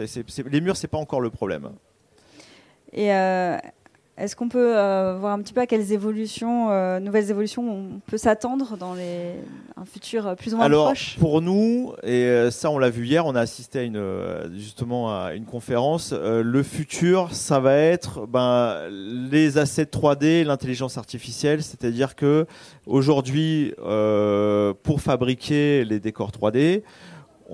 [0.50, 1.70] les murs, c'est pas encore le problème.
[2.92, 3.56] Et euh,
[4.18, 8.00] est-ce qu'on peut euh, voir un petit peu à quelles évolutions, euh, nouvelles évolutions on
[8.06, 9.36] peut s'attendre dans les,
[9.76, 11.16] un futur plus ou moins Alors, proche?
[11.18, 14.02] Pour nous, et ça on l'a vu hier, on a assisté à une,
[14.54, 21.62] justement à une conférence, le futur ça va être ben, les assets 3D, l'intelligence artificielle,
[21.62, 22.46] c'est-à-dire que
[22.86, 23.72] aujourd'hui
[24.82, 26.82] pour fabriquer les décors 3D,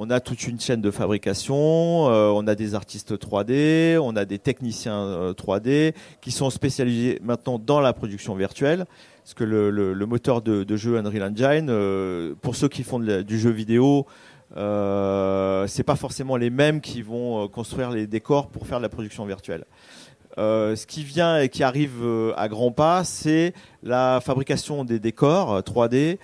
[0.00, 4.38] on a toute une chaîne de fabrication, on a des artistes 3D, on a des
[4.38, 8.86] techniciens 3D qui sont spécialisés maintenant dans la production virtuelle.
[9.24, 14.06] Parce que le, moteur de, jeu Unreal Engine, pour ceux qui font du jeu vidéo,
[14.56, 18.82] euh, c'est pas forcément les mêmes qui vont euh, construire les décors pour faire de
[18.82, 19.64] la production virtuelle.
[20.38, 22.04] Euh, ce qui vient et qui arrive
[22.36, 26.18] à grands pas, c'est la fabrication des décors 3D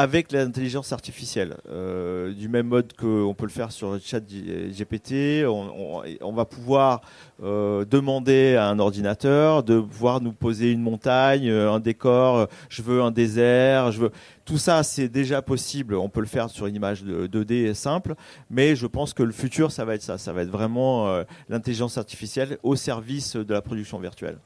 [0.00, 1.58] avec l'intelligence artificielle.
[1.68, 7.02] Euh, du même mode qu'on peut le faire sur chat GPT, on, va pouvoir
[7.42, 12.80] euh, demander à un ordinateur de pouvoir nous poser une montagne, euh, un décor, je
[12.80, 14.10] veux un désert, je veux...
[14.46, 15.94] Tout ça, c'est déjà possible.
[15.94, 18.14] On peut le faire sur une image 2D simple,
[18.48, 20.16] mais je pense que le futur, ça va être ça.
[20.16, 24.38] Ça va être vraiment l'intelligence artificielle au service de la production virtuelle.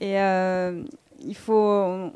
[0.00, 0.16] Et
[1.24, 2.12] il faut, on,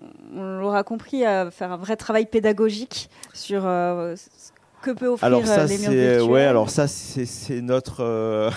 [0.61, 4.51] l'aura compris, euh, faire un vrai travail pédagogique sur euh, ce
[4.83, 8.51] que peut offrir alors ça, euh, les murs Ouais, alors ça, c'est notre.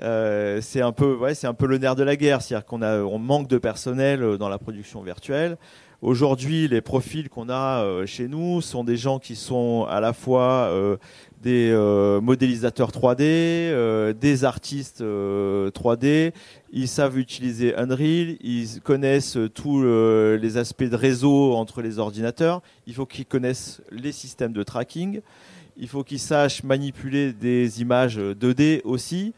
[0.00, 2.98] c'est un peu, ouais, c'est un peu le nerf de la guerre, c'est-à-dire qu'on a,
[2.98, 5.56] on manque de personnel dans la production virtuelle.
[6.02, 10.98] Aujourd'hui, les profils qu'on a chez nous sont des gens qui sont à la fois
[11.42, 16.04] des euh, modélisateurs 3D, euh, des artistes 3D.
[16.04, 16.30] Euh,
[16.72, 22.62] ils savent utiliser Unreal, ils connaissent tous les aspects de réseau entre les ordinateurs.
[22.86, 25.20] Il faut qu'ils connaissent les systèmes de tracking.
[25.76, 29.32] Il faut qu'ils sachent manipuler des images 2D aussi.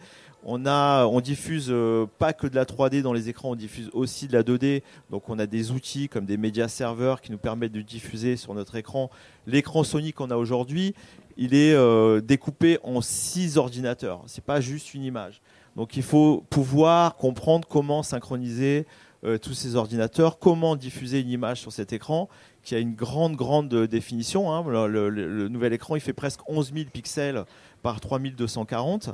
[0.45, 1.73] On, a, on diffuse
[2.19, 4.83] pas que de la 3D dans les écrans, on diffuse aussi de la 2D.
[5.11, 8.53] Donc on a des outils comme des médias serveurs qui nous permettent de diffuser sur
[8.55, 9.11] notre écran
[9.47, 10.95] l'écran Sony qu'on a aujourd'hui
[11.37, 14.23] il est euh, découpé en six ordinateurs.
[14.27, 15.41] C'est pas juste une image.
[15.77, 18.87] Donc il faut pouvoir comprendre comment synchroniser
[19.25, 22.29] euh, tous ces ordinateurs, comment diffuser une image sur cet écran
[22.63, 24.53] qui a une grande, grande définition.
[24.53, 24.65] Hein.
[24.89, 27.45] Le, nouvel écran, il fait presque 11 000 pixels
[27.83, 29.11] par 3240.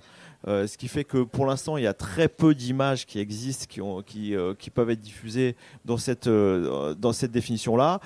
[0.47, 3.67] Euh, ce qui fait que pour l'instant, il y a très peu d'images qui existent,
[4.07, 8.01] qui, euh, qui, peuvent être diffusées dans cette, euh, dans cette définition-là.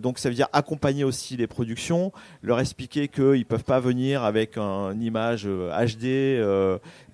[0.00, 4.22] donc ça veut dire accompagner aussi les productions, leur expliquer qu'ils ne peuvent pas venir
[4.22, 6.04] avec une image HD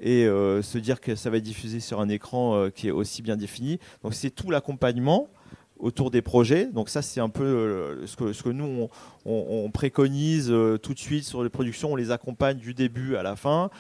[0.01, 3.37] et se dire que ça va être diffusé sur un écran qui est aussi bien
[3.37, 3.79] défini.
[4.03, 5.31] Donc c'est tout l'accompagnement
[5.79, 6.67] autour des projets.
[6.67, 8.89] Donc ça, c'est un peu ce que, ce que nous,
[9.25, 11.93] on préconise tout de suite sur les productions.
[11.93, 13.71] On les accompagne du début à la fin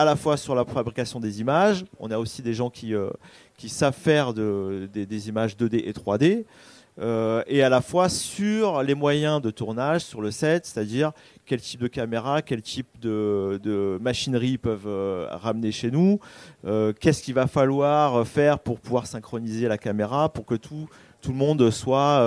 [0.00, 3.10] à la fois sur la fabrication des images, on a aussi des gens qui, euh,
[3.66, 6.46] savent faire de, des, images 2D et 3D,
[6.98, 11.12] euh, et à la fois sur les moyens de tournage sur le set, c'est-à-dire
[11.50, 16.20] quel type de caméra, quel type de, machinerie peuvent euh, ramener chez nous,
[17.00, 20.88] qu'est-ce qu'il va falloir faire pour pouvoir synchroniser la caméra, pour que tout,
[21.20, 22.20] tout le monde soit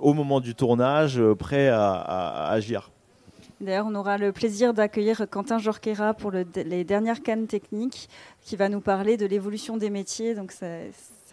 [0.00, 2.90] au moment du tournage prêt à agir.
[3.60, 8.08] D'ailleurs, on aura le plaisir d'accueillir Quentin Jorquera pour les dernières cannes techniques,
[8.42, 10.34] qui va nous parler de l'évolution des métiers.
[10.34, 10.66] Donc, ça,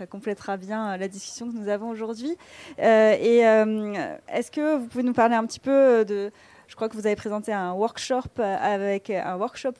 [0.09, 2.35] complétera bien la discussion que nous avons aujourd'hui.
[2.79, 6.31] Euh, et euh, est-ce que vous pouvez nous parler un petit peu de
[6.71, 8.21] je crois que vous avez présenté un workshop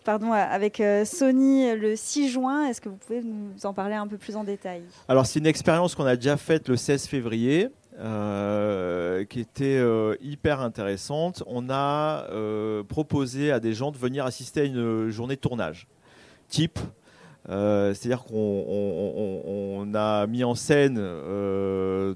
[0.04, 2.66] pardon avec euh, Sony le 6 juin.
[2.66, 4.84] Est-ce que vous pouvez nous en parler un peu plus en détail?
[5.08, 7.70] Alors c'est une expérience qu'on a déjà faite le 16 février.
[8.00, 11.44] Euh, qui était euh, hyper intéressante.
[11.46, 15.88] On a euh, proposé à des gens de venir assister à une journée de tournage
[16.48, 16.80] type.
[17.48, 20.96] C'est-à-dire qu'on a mis en scène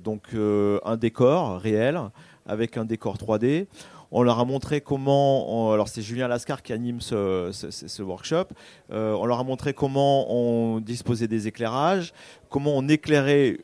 [0.03, 1.99] donc un décor réel
[2.45, 3.65] avec un décor 3D.
[4.18, 8.45] On leur a montré comment, alors c'est Julien Lascar qui anime ce, workshop,
[8.89, 12.13] on leur a montré comment on disposait des éclairages,
[12.47, 13.57] comment on éclairait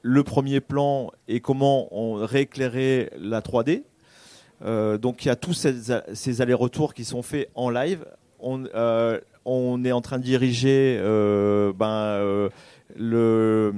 [0.00, 3.82] le premier plan et comment on rééclairait la 3D.
[4.64, 8.06] Euh, donc il y a tous ces, allers-retours qui sont faits en live.
[8.38, 9.20] On, euh,
[9.84, 12.48] est en train de diriger euh, ben,
[12.96, 13.72] le,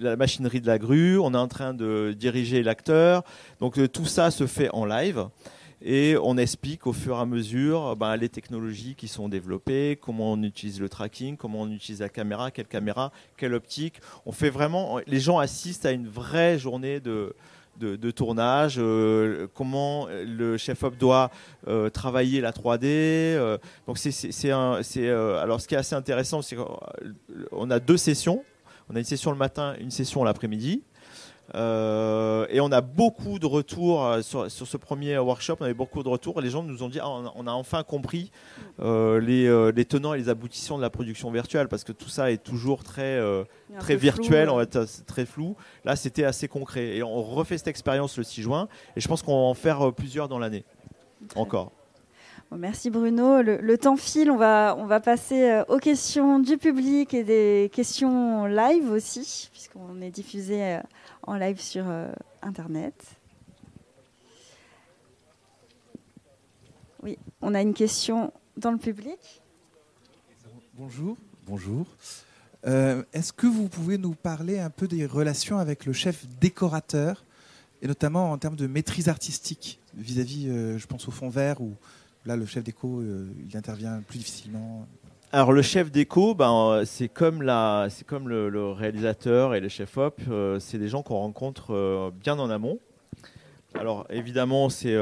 [0.00, 3.24] la machinerie de la grue, on est en train de diriger l'acteur.
[3.60, 5.26] Donc tout ça se fait en live
[5.80, 10.32] et on explique au fur et à mesure ben, les technologies qui sont développées, comment
[10.32, 14.00] on utilise le tracking, comment on utilise la caméra, quelle caméra, quelle optique.
[14.26, 17.34] On fait vraiment, les gens assistent à une vraie journée de,
[17.78, 21.30] de, tournage, euh, comment le chef-op doit
[21.66, 22.84] euh, travailler la 3D.
[22.84, 28.44] Euh, donc c'est, alors ce qui est assez intéressant, c'est qu'on a deux sessions.
[28.90, 30.82] On a une session le matin, une session l'après-midi.
[31.54, 35.56] Euh, et on a beaucoup de retours euh, sur, ce premier workshop.
[35.60, 36.40] On avait beaucoup de retours.
[36.40, 38.30] Les gens nous ont dit ah, on, a, enfin compris
[38.80, 39.20] euh,
[39.72, 42.84] les, tenants et les aboutissants de la production virtuelle parce que tout ça est toujours
[42.84, 43.20] très,
[43.78, 44.50] très virtuel,
[45.06, 45.56] très flou.
[45.84, 46.96] Là, c'était assez concret.
[46.96, 48.68] Et on refait cette expérience le 6 juin.
[48.96, 50.64] Et je pense qu'on va en faire plusieurs dans l'année.
[51.34, 51.72] Encore.
[52.56, 53.42] Merci Bruno.
[53.42, 58.90] Le, temps file, on va, passer euh, aux questions du public et des questions live
[58.90, 60.80] aussi, puisqu'on est diffusé euh,
[61.24, 62.94] en live sur euh, Internet.
[67.02, 69.42] Oui, on a une question dans le public.
[70.74, 71.86] Bonjour, bonjour.
[72.64, 77.24] Est-ce que vous pouvez nous parler un peu des relations avec le chef décorateur,
[77.82, 81.74] et notamment en termes de maîtrise artistique, vis-à-vis, je pense au fond vert ou
[82.28, 84.86] Là, le chef d'écho, euh, il intervient plus difficilement.
[85.32, 89.96] Alors le chef d'écho, ben, c'est comme, la, c'est comme le, réalisateur et le chef
[89.96, 92.80] op, euh, c'est des gens qu'on rencontre euh, bien en amont.
[93.74, 94.94] Alors évidemment, c'est,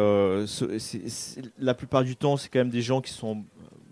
[1.59, 3.43] la plupart du temps, c'est quand même des gens qui sont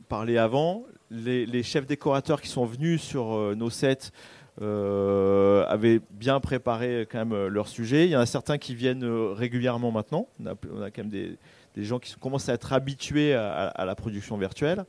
[0.08, 0.84] parlés avant.
[1.10, 4.12] Les, chefs décorateurs qui sont venus sur nos sets
[4.60, 8.06] avaient bien préparé quand même leur sujet.
[8.06, 10.28] Il y en a certains qui viennent régulièrement maintenant.
[10.40, 11.36] On a quand même des,
[11.74, 14.84] des gens qui commencent à être habitués à, la production virtuelle.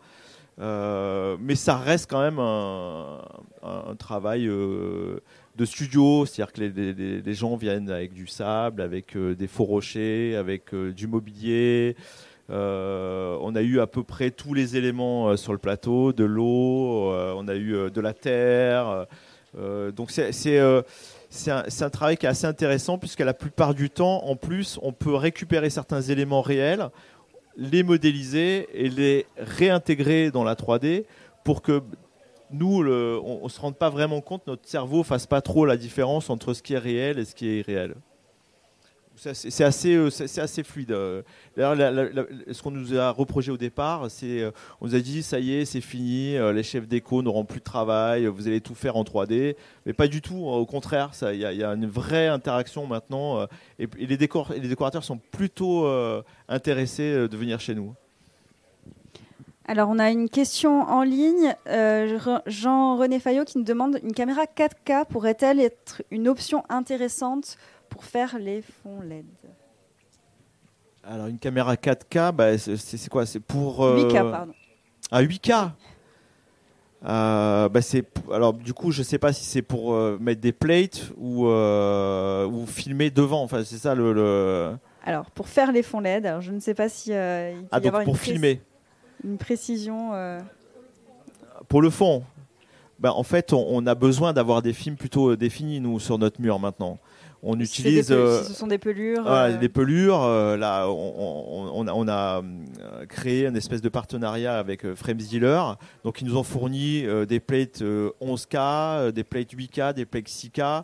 [0.59, 5.19] Euh, mais ça reste quand même un, travail euh,
[5.55, 10.35] de studio, c'est-à-dire que les, gens viennent avec du sable, avec euh, des faux rochers,
[10.35, 11.95] avec du mobilier.
[12.49, 17.47] on a eu à peu près tous les éléments sur le plateau, de l'eau, on
[17.47, 19.07] a eu de la terre.
[19.95, 20.59] donc c'est
[21.35, 24.93] c'est un, travail qui est assez intéressant puisqu'à la plupart du temps, en plus, on
[24.93, 26.89] peut récupérer certains éléments réels,
[27.57, 31.05] les modéliser et les réintégrer dans la 3D
[31.43, 31.81] pour que
[32.51, 36.29] nous, on ne se rende pas vraiment compte, notre cerveau fasse pas trop la différence
[36.29, 37.95] entre ce qui est réel et ce qui est irréel.
[39.17, 40.91] C'est assez, euh, c'est assez fluide.
[40.91, 41.21] Euh.
[41.55, 41.75] D'ailleurs,
[42.51, 44.51] ce qu'on nous a reproché au départ, c'est euh,
[44.81, 47.65] on nous a dit ça y est, c'est fini, les chefs d'écho n'auront plus de
[47.65, 49.55] travail, vous allez tout faire en 3D,
[49.85, 50.45] mais pas du tout.
[50.45, 53.47] Au contraire, il y, a une vraie interaction maintenant,
[53.79, 55.87] et, les décorateurs sont plutôt
[56.47, 57.93] intéressés de venir chez nous.
[59.67, 61.55] Alors, on a une question en ligne.
[62.45, 67.57] Jean-René Fayot qui nous demande une caméra 4K pourrait-elle être une option intéressante
[67.95, 69.23] pour faire les fonds LED
[71.01, 73.25] Alors une caméra 4K, bah, c'est quoi?
[73.25, 74.53] C'est pour 8K, euh, pardon.
[75.11, 75.69] Ah 8K.
[77.07, 80.51] Euh, bah c'est alors du coup je sais pas si c'est pour euh, mettre des
[80.51, 83.43] plates ou, ou filmer devant.
[83.43, 84.75] Enfin c'est ça le,
[85.05, 87.79] alors pour faire les fonds LED alors je ne sais pas si il peut ah,
[87.79, 88.59] y avoir pour filmer.
[89.23, 90.11] une précision
[91.69, 92.23] pour le fond.
[92.99, 96.41] Bah, en fait on, on a besoin d'avoir des films plutôt définis nous sur notre
[96.41, 96.97] mur maintenant
[97.45, 98.11] on utilise.
[98.11, 99.23] Euh, ce sont des pelures.
[99.59, 100.23] Des pelures.
[100.23, 105.77] Euh, là, on, a, euh, créé une espèce de partenariat avec Frames Dealer.
[106.03, 110.83] Donc, ils nous ont fourni des plates 11K, des plates 8K, des plates 6K.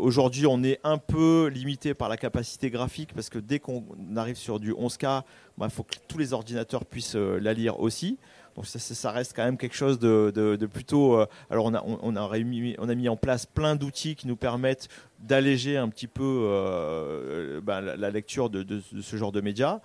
[0.00, 3.84] Aujourd'hui, on est un peu limité par la capacité graphique parce que dès qu'on
[4.16, 8.18] arrive sur du 11K, il bah, faut que tous les ordinateurs puissent la lire aussi.
[8.58, 11.14] Donc ça, reste quand même quelque chose de, plutôt.
[11.14, 14.26] Euh, alors on a, on, a mis, on a mis en place plein d'outils qui
[14.26, 14.88] nous permettent
[15.20, 19.78] d'alléger un petit peu euh, ben, la, lecture de, ce genre de médias.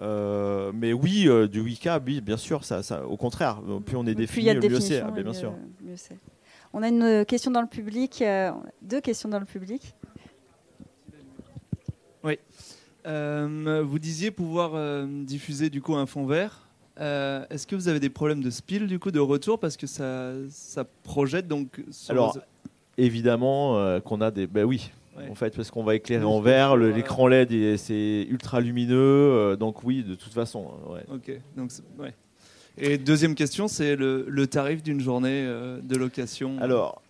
[0.00, 4.14] Euh, mais oui, du Wika, oui, bien sûr, ça, ça, au contraire, plus on est
[4.14, 5.00] défini, mieux c'est.
[5.00, 5.52] Ah, bien sûr.
[6.72, 8.22] on a une question dans le public,
[8.82, 9.96] deux questions dans le public.
[12.22, 12.38] Oui.
[13.04, 16.68] vous disiez pouvoir diffuser du coup un fond vert.
[17.00, 19.86] Euh, est-ce que vous avez des problèmes de spill du coup de retour parce que
[19.86, 22.36] ça, ça projette donc Alors
[22.98, 24.90] évidemment euh, qu'on a des ben oui
[25.30, 29.84] en fait parce qu'on va éclairer en vert l'écran LED c'est ultra lumineux euh, donc
[29.84, 30.70] oui de toute façon
[31.10, 32.12] ok donc ouais.
[32.76, 36.58] et deuxième question c'est le, le, tarif d'une journée de location.
[36.60, 37.00] Alors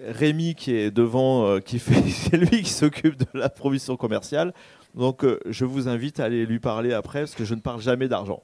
[0.00, 4.54] Rémi qui est devant qui fait c'est lui qui s'occupe de la provision commerciale
[4.94, 8.08] donc je vous invite à aller lui parler après parce que je ne parle jamais
[8.08, 8.42] d'argent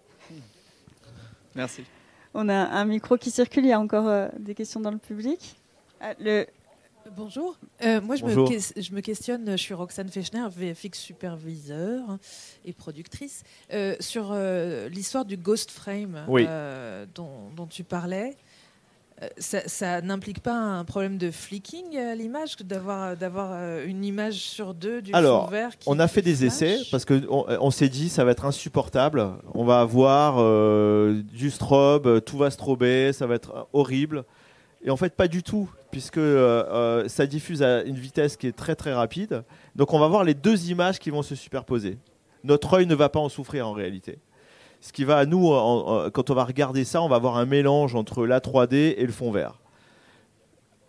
[1.55, 1.85] Merci.
[2.35, 3.65] On a un micro qui circule.
[3.65, 5.57] Il y a encore euh, des questions dans le public.
[6.01, 6.47] Ah, le...
[7.17, 7.59] Bonjour.
[7.85, 9.51] Euh, moi, je me, je me, questionne.
[9.51, 12.19] Je suis Roxane Fechner, VFX superviseur
[12.65, 13.45] et productrice.
[13.73, 14.35] Euh, sur
[14.91, 16.25] l'histoire du ghost frame
[17.15, 18.37] dont, dont, tu parlais.
[19.23, 24.35] Euh, ça, n'implique pas un problème de flicking à l'image, d'avoir d'avoir euh, une image
[24.35, 28.09] sur deux du Alors, vert on a fait des essais parce que on, s'est dit
[28.09, 29.31] ça va être insupportable.
[29.55, 34.25] On va avoir euh, du strobe, tout va strober, ça va être horrible.
[34.85, 36.21] Et en fait, pas du tout, puisque
[37.07, 39.45] ça diffuse à une vitesse qui est très très rapide.
[39.77, 41.97] Donc, on va voir les deux images qui vont se superposer.
[42.43, 44.19] Notre œil ne va pas en souffrir en réalité
[44.85, 45.49] ce qui va à nous,
[46.13, 49.13] quand on va regarder ça, on va avoir un mélange entre la 3D et le
[49.13, 49.55] fond vert.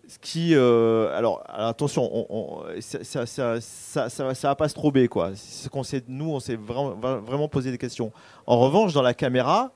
[0.06, 5.32] Ce qui, alors, attention, on, ça, ça, ça, ça, va pas se trober quoi.
[5.36, 8.12] Ce qu'on sait, nous, on s'est vraiment, vraiment posé des questions.
[8.46, 9.72] En revanche, dans la caméra,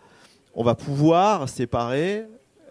[0.54, 2.26] on va pouvoir séparer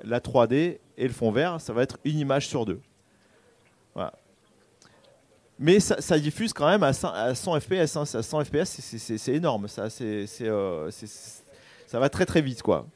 [0.04, 1.62] la 3D et le fond vert.
[1.62, 2.82] Ça va être une image sur deux.
[5.58, 7.96] Mais ça, diffuse quand même à 100, fps.
[7.96, 9.66] À 100 fps, c'est énorme.
[9.66, 10.90] Ça, euh,
[11.86, 12.86] ça va très très vite, quoi.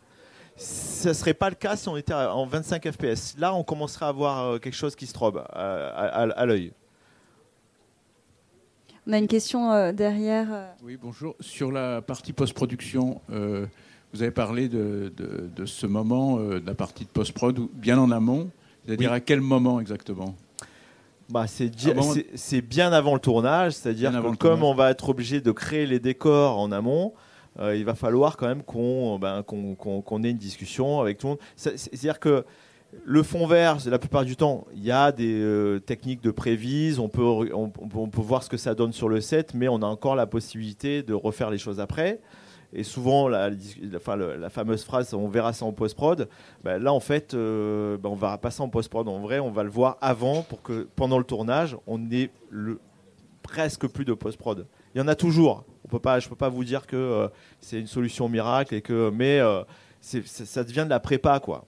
[0.55, 3.37] Ça serait pas le cas si on était en 25 fps.
[3.39, 6.73] Là, on commencerait à avoir euh, quelque chose qui se trobe à, l'œil.
[9.09, 10.75] On a une question euh, derrière.
[10.85, 11.35] Oui, bonjour.
[11.41, 15.13] Sur la partie post-production, vous avez parlé de,
[15.65, 18.51] ce moment, de la partie de post-prod, bien en amont.
[18.85, 20.37] C'est-à-dire à quel moment exactement?
[21.29, 25.87] Bah, c'est bien avant le tournage, c'est-à-dire que comme on va être obligé de créer
[25.87, 27.13] les décors en amont,
[27.61, 31.41] euh, il va falloir quand même qu'on ben, ait une discussion avec tout le monde.
[31.57, 32.45] C'est-à-dire que
[33.05, 36.99] le fond vert, la plupart du temps, il y a des euh, techniques de prévise,
[36.99, 39.87] on peut, on, peut voir ce que ça donne sur le set, mais on a
[39.87, 42.21] encore la possibilité de refaire les choses après.
[42.75, 43.51] Et souvent, la,
[44.49, 46.29] fameuse phrase on verra ça en post-prod,
[46.65, 49.07] ben là en fait, euh, ben on verra pas ça en post-prod.
[49.09, 52.31] En vrai, on va le voir avant pour que pendant le tournage, on ait
[53.43, 54.67] presque plus de post-prod.
[54.95, 55.65] Il y en a toujours.
[55.85, 55.99] Je ne
[56.29, 57.29] peux pas vous dire que euh,
[57.61, 59.63] c'est une solution miracle, et que, mais euh,
[60.01, 61.41] ça devient de la prépa.
[61.41, 61.67] quoi.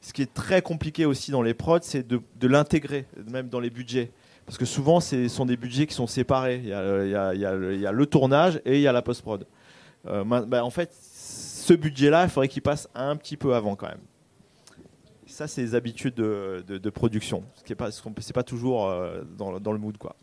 [0.00, 3.68] Ce qui est très compliqué aussi dans les prods, c'est de, l'intégrer, même dans les
[3.70, 4.10] budgets.
[4.46, 6.60] Parce que souvent, ce sont des budgets qui sont séparés.
[6.62, 8.92] Il y a, il y a, il y a le tournage et il y a
[8.92, 9.44] la post-prod.
[10.06, 13.88] Euh, bah, en fait, ce budget-là, il faudrait qu'il passe un petit peu avant quand
[13.88, 14.00] même.
[15.26, 19.78] Ça, c'est les habitudes de, production, ce qui n'est pas, toujours euh, dans, dans, le
[19.78, 20.16] mood, quoi.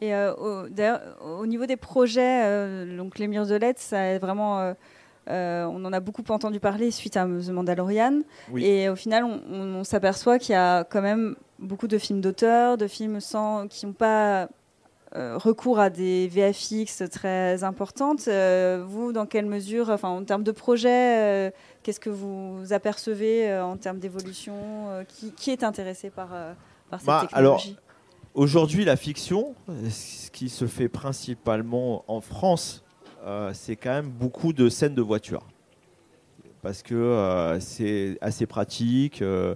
[0.00, 0.66] Et euh, au,
[1.40, 4.74] au, niveau des projets, donc les murs de LED, ça est vraiment.
[5.28, 8.22] on en a beaucoup entendu parler suite à The Mandalorian.
[8.56, 12.76] Et au final, on, on s'aperçoit qu'il y a quand même beaucoup de films d'auteurs,
[12.76, 14.48] de films sans, qui n'ont pas
[15.14, 18.28] recours à des VFX très importantes.
[18.28, 21.50] Euh, vous, dans quelle mesure, enfin, en termes de projet, euh,
[21.82, 24.54] qu'est-ce que vous apercevez en termes d'évolution
[25.08, 26.28] qui, est intéressé par,
[26.90, 27.82] par cette bah, technologie alors,
[28.34, 29.54] Aujourd'hui, la fiction,
[29.88, 32.84] ce qui se fait principalement en France,
[33.54, 35.46] c'est quand même beaucoup de scènes de voiture.
[36.60, 39.22] Parce que c'est assez pratique.
[39.22, 39.54] Euh,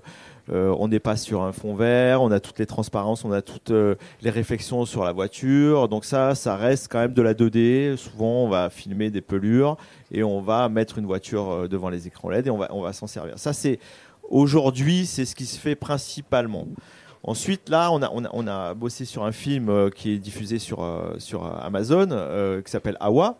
[0.53, 3.70] on n'est pas sur un fond vert, on a toutes les transparences, on a toutes
[3.70, 5.88] euh, les réflexions sur la voiture.
[5.88, 7.96] Donc ça, ça reste quand même de la 2D.
[7.96, 9.76] Souvent, on va filmer des pelures
[10.11, 13.07] et on va mettre une voiture euh, devant les écrans LED et on va, s'en
[13.07, 13.38] servir.
[13.38, 13.78] Ça, c'est
[14.28, 16.66] aujourd'hui, c'est ce qui se fait principalement.
[17.22, 20.82] Ensuite, là, on a, on bossé sur un film qui est diffusé sur,
[21.18, 22.09] sur Amazon,
[22.64, 23.36] qui s'appelle Awa.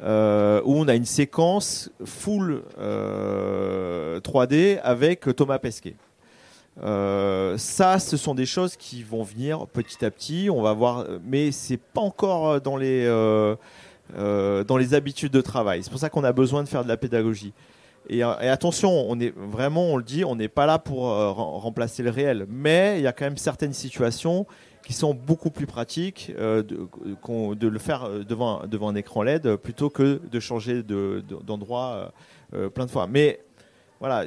[0.00, 5.94] où on a une séquence full 3D avec Thomas Pesquet.
[6.80, 10.48] Euh, ça, ce sont des choses qui vont venir petit à petit.
[10.50, 13.54] On va voir, mais c'est pas encore dans les euh,
[14.16, 15.82] euh, dans les habitudes de travail.
[15.82, 17.52] C'est pour ça qu'on a besoin de faire de la pédagogie.
[18.08, 22.10] Et, attention, on est vraiment, on le dit, on n'est pas là pour remplacer le
[22.10, 24.44] réel, mais il y a quand même certaines situations
[24.84, 29.88] qui sont beaucoup plus pratiques de, de, le faire devant devant un écran LED plutôt
[29.88, 32.12] que de changer d'endroit
[32.74, 33.06] plein de fois.
[33.06, 33.38] Mais
[34.02, 34.24] voilà,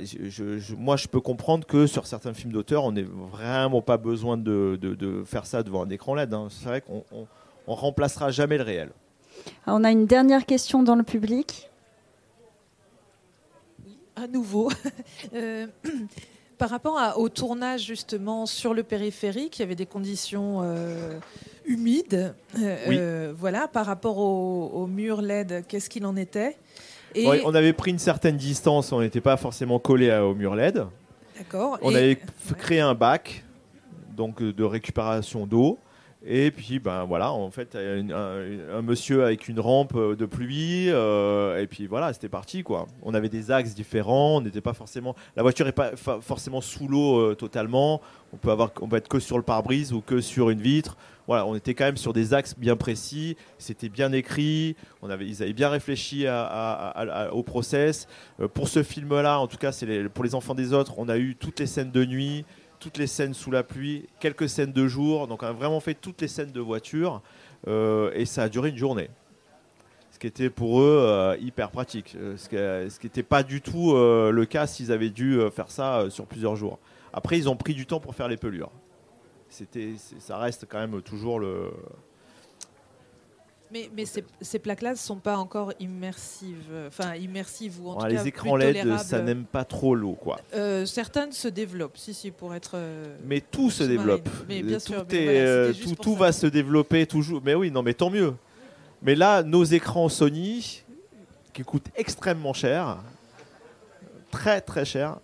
[0.78, 5.24] moi je peux comprendre que sur certains films d'auteur, on n'est vraiment pas besoin de,
[5.26, 6.34] faire ça devant un écran LED.
[6.34, 6.48] Hein.
[6.50, 7.04] C'est vrai qu'on
[7.68, 8.92] on, remplacera jamais le réel.
[9.68, 11.70] on a une dernière question dans le public.
[14.16, 14.72] à nouveau.
[15.34, 15.68] Euh,
[16.58, 21.20] par rapport au tournage justement sur le périphérique, il y avait des conditions euh,
[21.66, 22.34] humides.
[22.58, 26.58] Euh, voilà, par rapport au, au mur LED, qu'est-ce qu'il en était?
[27.18, 30.86] On avait pris une certaine distance, on n'était pas forcément collé au mur LED.
[31.38, 31.78] D'accord.
[31.82, 32.20] On avait
[32.58, 33.44] créé un bac
[34.16, 35.78] donc de récupération d'eau.
[36.28, 41.68] Et puis, ben voilà, en fait, un, monsieur avec une rampe de pluie, euh, et
[41.68, 42.88] puis voilà, c'était parti quoi.
[43.04, 46.88] On avait des axes différents, on n'était pas forcément, la voiture n'est pas forcément sous
[46.88, 48.02] l'eau euh, totalement.
[48.34, 50.98] On peut avoir, on peut être que sur le pare-brise ou que sur une vitre
[51.28, 55.26] voilà, on était quand même sur des axes bien précis, c'était bien écrit, on avait,
[55.26, 56.26] ils avaient bien réfléchi
[57.32, 58.08] au process.
[58.40, 61.18] Euh, pour ce film-là, en tout cas, c'est pour les enfants des autres, on a
[61.18, 62.46] eu toutes les scènes de nuit,
[62.80, 65.94] toutes les scènes sous la pluie, quelques scènes de jour, donc on a vraiment fait
[65.94, 67.22] toutes les scènes de voiture,
[67.68, 69.10] euh, et ça a duré une journée.
[70.12, 72.48] Ce qui était pour eux euh, hyper pratique, ce
[73.00, 76.80] qui n'était pas du tout le cas s'ils avaient dû faire ça sur plusieurs jours.
[77.12, 78.72] Après, ils ont pris du temps pour faire les pelures
[80.20, 81.72] ça reste quand même toujours le.
[83.72, 88.06] Mais, mais ces, ces plaques-là ne sont pas encore immersives, enfin immersives ou en tout
[88.06, 90.40] les cas écrans LED, ça n'aime pas trop l'eau, quoi.
[90.54, 92.74] Euh, certaines se développent, si si, pour être.
[92.76, 94.30] Euh, mais tout se développe.
[94.48, 97.42] Mais bien tout sûr, tout, tout va se développer toujours.
[97.44, 98.36] Mais oui, non, mais tant mieux.
[99.02, 100.84] Mais là, nos écrans Sony,
[101.52, 102.98] qui coûtent extrêmement cher,
[104.30, 105.18] très très cher,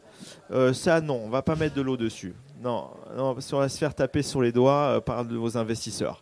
[0.52, 2.34] euh, ça non, on va pas mettre de l'eau dessus.
[2.64, 6.22] Non, non, on va se faire taper sur les doigts par de vos investisseurs.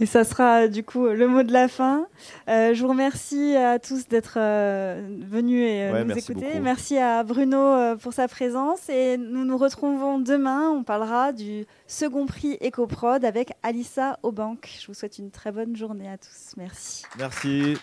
[0.00, 2.06] Et ça sera du coup le mot de la fin.
[2.48, 6.58] Euh, je vous remercie à tous d'être euh, venus et euh, nous écouter.
[6.58, 10.70] Merci à Bruno pour sa présence et nous nous retrouvons demain.
[10.70, 14.70] On parlera du second prix EcoProd avec Alissa Aubank.
[14.80, 16.54] Je vous souhaite une très bonne journée à tous.
[16.56, 17.04] Merci.
[17.18, 17.76] Merci.